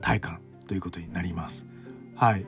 [0.00, 1.66] 体感ということになります。
[2.14, 2.46] はい。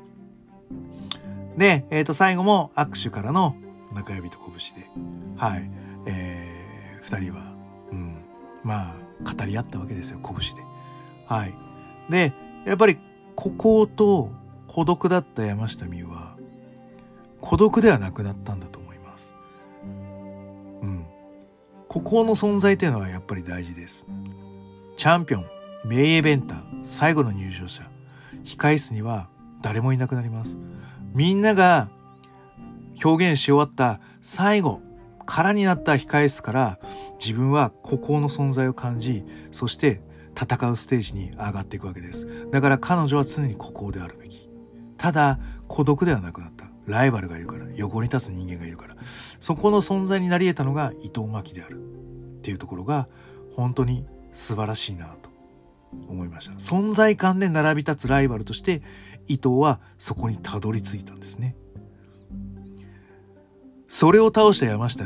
[1.56, 3.56] で、えっ、ー、と、最後も握手からの
[3.92, 4.88] 中指と拳で、
[5.36, 5.70] はい、
[6.06, 7.52] えー、二人は、
[7.90, 8.16] うん、
[8.62, 10.62] まあ、語り合ったわけですよ、拳で。
[11.26, 11.54] はい。
[12.10, 12.32] で、
[12.66, 12.98] やっぱり、
[13.34, 14.30] 孤高と
[14.66, 16.36] 孤独だった山下美夢は、
[17.40, 19.34] 孤独ではなくなったんだと思います。
[19.84, 21.06] うん。
[21.88, 24.06] 孤高の存在っていうのはやっぱり大事です。
[24.96, 25.46] チャンピオン、
[25.84, 27.82] 名イベンター、最後の入場者、
[28.44, 29.28] 控室には
[29.60, 30.56] 誰もいなくなります。
[31.14, 31.90] みんなが
[33.04, 34.80] 表現し終わった最後
[35.26, 36.78] 空になった控え室から
[37.18, 40.00] 自分は孤高の存在を感じそして
[40.38, 42.50] 戦うステージに上がっていくわけです。
[42.50, 44.48] だから彼女は常に孤高であるべき。
[44.96, 45.38] ただ
[45.68, 46.66] 孤独ではなくなった。
[46.86, 48.96] ライバルがいるから横に立つ人間がいるから。
[49.40, 51.78] そこの存在になり得たのが伊藤真希である。
[51.78, 53.08] っていうところが
[53.54, 55.30] 本当に素晴らしいなと
[56.08, 56.54] 思いました。
[56.54, 58.82] 存在感で並び立つライバルとして
[59.26, 61.56] 伊藤はそこにたどり着いたんですね
[63.88, 65.04] それを倒した山下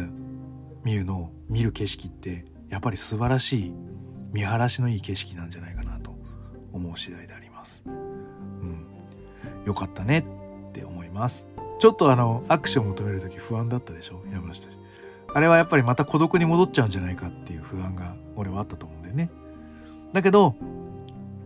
[0.85, 3.75] 美夢の見る景色ってやっぱり素晴らしい
[4.33, 6.17] 見晴らしのいい景色なんじゃないかなと
[6.73, 7.83] 思う次第であります。
[7.87, 8.87] うん、
[9.65, 10.27] よかったね
[10.69, 11.47] って思います。
[11.79, 14.23] ちょっとあの握手を求める時不安だったでしょ？
[14.31, 14.69] 山下
[15.35, 19.31] あれはやっぱりまた孤独に戻っちゃうんじゃないかっていう不安が俺はあったと思うんだよね。
[20.13, 20.55] だけど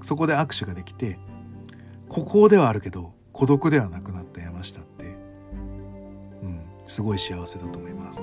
[0.03, 1.19] そこで握手ができて
[2.11, 8.23] 孤高ではあるけど孤独ではなくなった山下って、うんすごい幸せだと思います。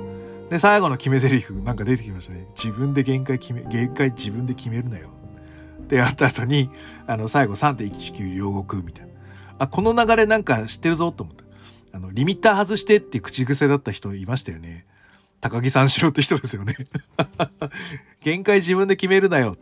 [0.49, 2.47] で、最後の決め台詞なんか出てきましたね。
[2.49, 5.09] 自分で限界決め、限界自分で決めるなよ。
[5.81, 6.69] ってやった後に、
[7.07, 9.11] あの、最後3.19両国みたいな。
[9.59, 11.45] あ、この流れなんか知ってるぞと思った。
[11.93, 14.85] あの、リミッター外してって口癖だった人いましたよね。
[15.39, 16.75] 高木三四郎って人ですよね。
[18.21, 19.55] 限界自分で決めるなよ。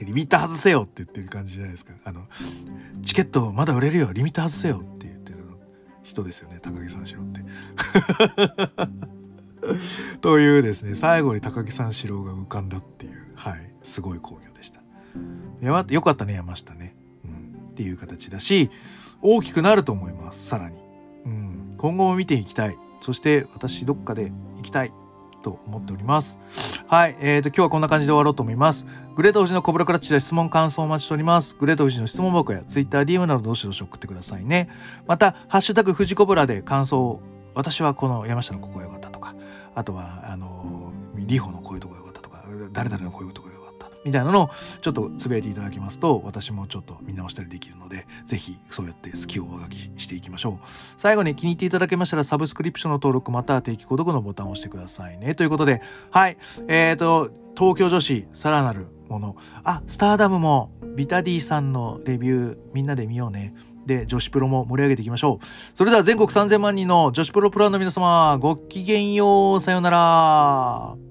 [0.00, 1.92] ってリミッター外せよって言ってる感じじゃないですか。
[2.04, 2.26] あの、
[3.02, 4.12] チケットまだ売れるよ。
[4.12, 5.38] リミッター外せよって言ってる
[6.02, 6.58] 人ですよね。
[6.62, 7.40] 高木三四郎って。
[10.20, 10.94] というですね。
[10.94, 13.32] 最後に高木三四郎が浮かんだっていう。
[13.34, 13.74] はい。
[13.82, 14.80] すごい興行でした。
[15.60, 16.94] 山よかったね山下ね、
[17.24, 18.70] うん、っていう形だし
[19.20, 20.46] 大きくなると思います。
[20.46, 20.78] さらに、
[21.26, 22.78] うん、今後も見ていきたい。
[23.02, 24.92] そして私どっかで行きたい。
[25.42, 26.38] と思っております。
[26.86, 27.16] はい。
[27.20, 28.86] えーと、今日はこんな感じで終わろうと思います。
[29.16, 31.56] グレート富士のコブラクラッチで質問感想をお待ちしております。
[31.58, 34.68] グレート富士の質問箱や Twitter、DM などどしどし送ってくださいね。
[35.06, 37.22] また、ハッシュタグ富士コブラで感想を、
[37.54, 39.34] 私はこの山下のここが良かったとか、
[39.74, 43.49] あとは、あの、リホのこういうとこが良かったとか、誰々のこういうとこ
[44.04, 50.66] みたいなのをちょっとつぶやいていただきますと私もちょっと見直したりできるのでぜひそうやって好きを上書きしていきましょう。
[50.98, 55.34] 最後に気に入っていただけましたらサブスクリプションの登録または定期購読のボタンを押してくださいね。
[55.34, 56.36] ということではい。
[56.68, 59.36] えーと東京女子さらなるもの。
[59.64, 63.54] あスターダムもビタディさんのレビューみんなで見ようね。
[63.86, 65.46] で女子プロも盛り上げていきましょう。
[65.74, 69.60] それでは全国3000万人の女子プロプロの皆様ごきげんよう。
[69.60, 71.09] さようなら。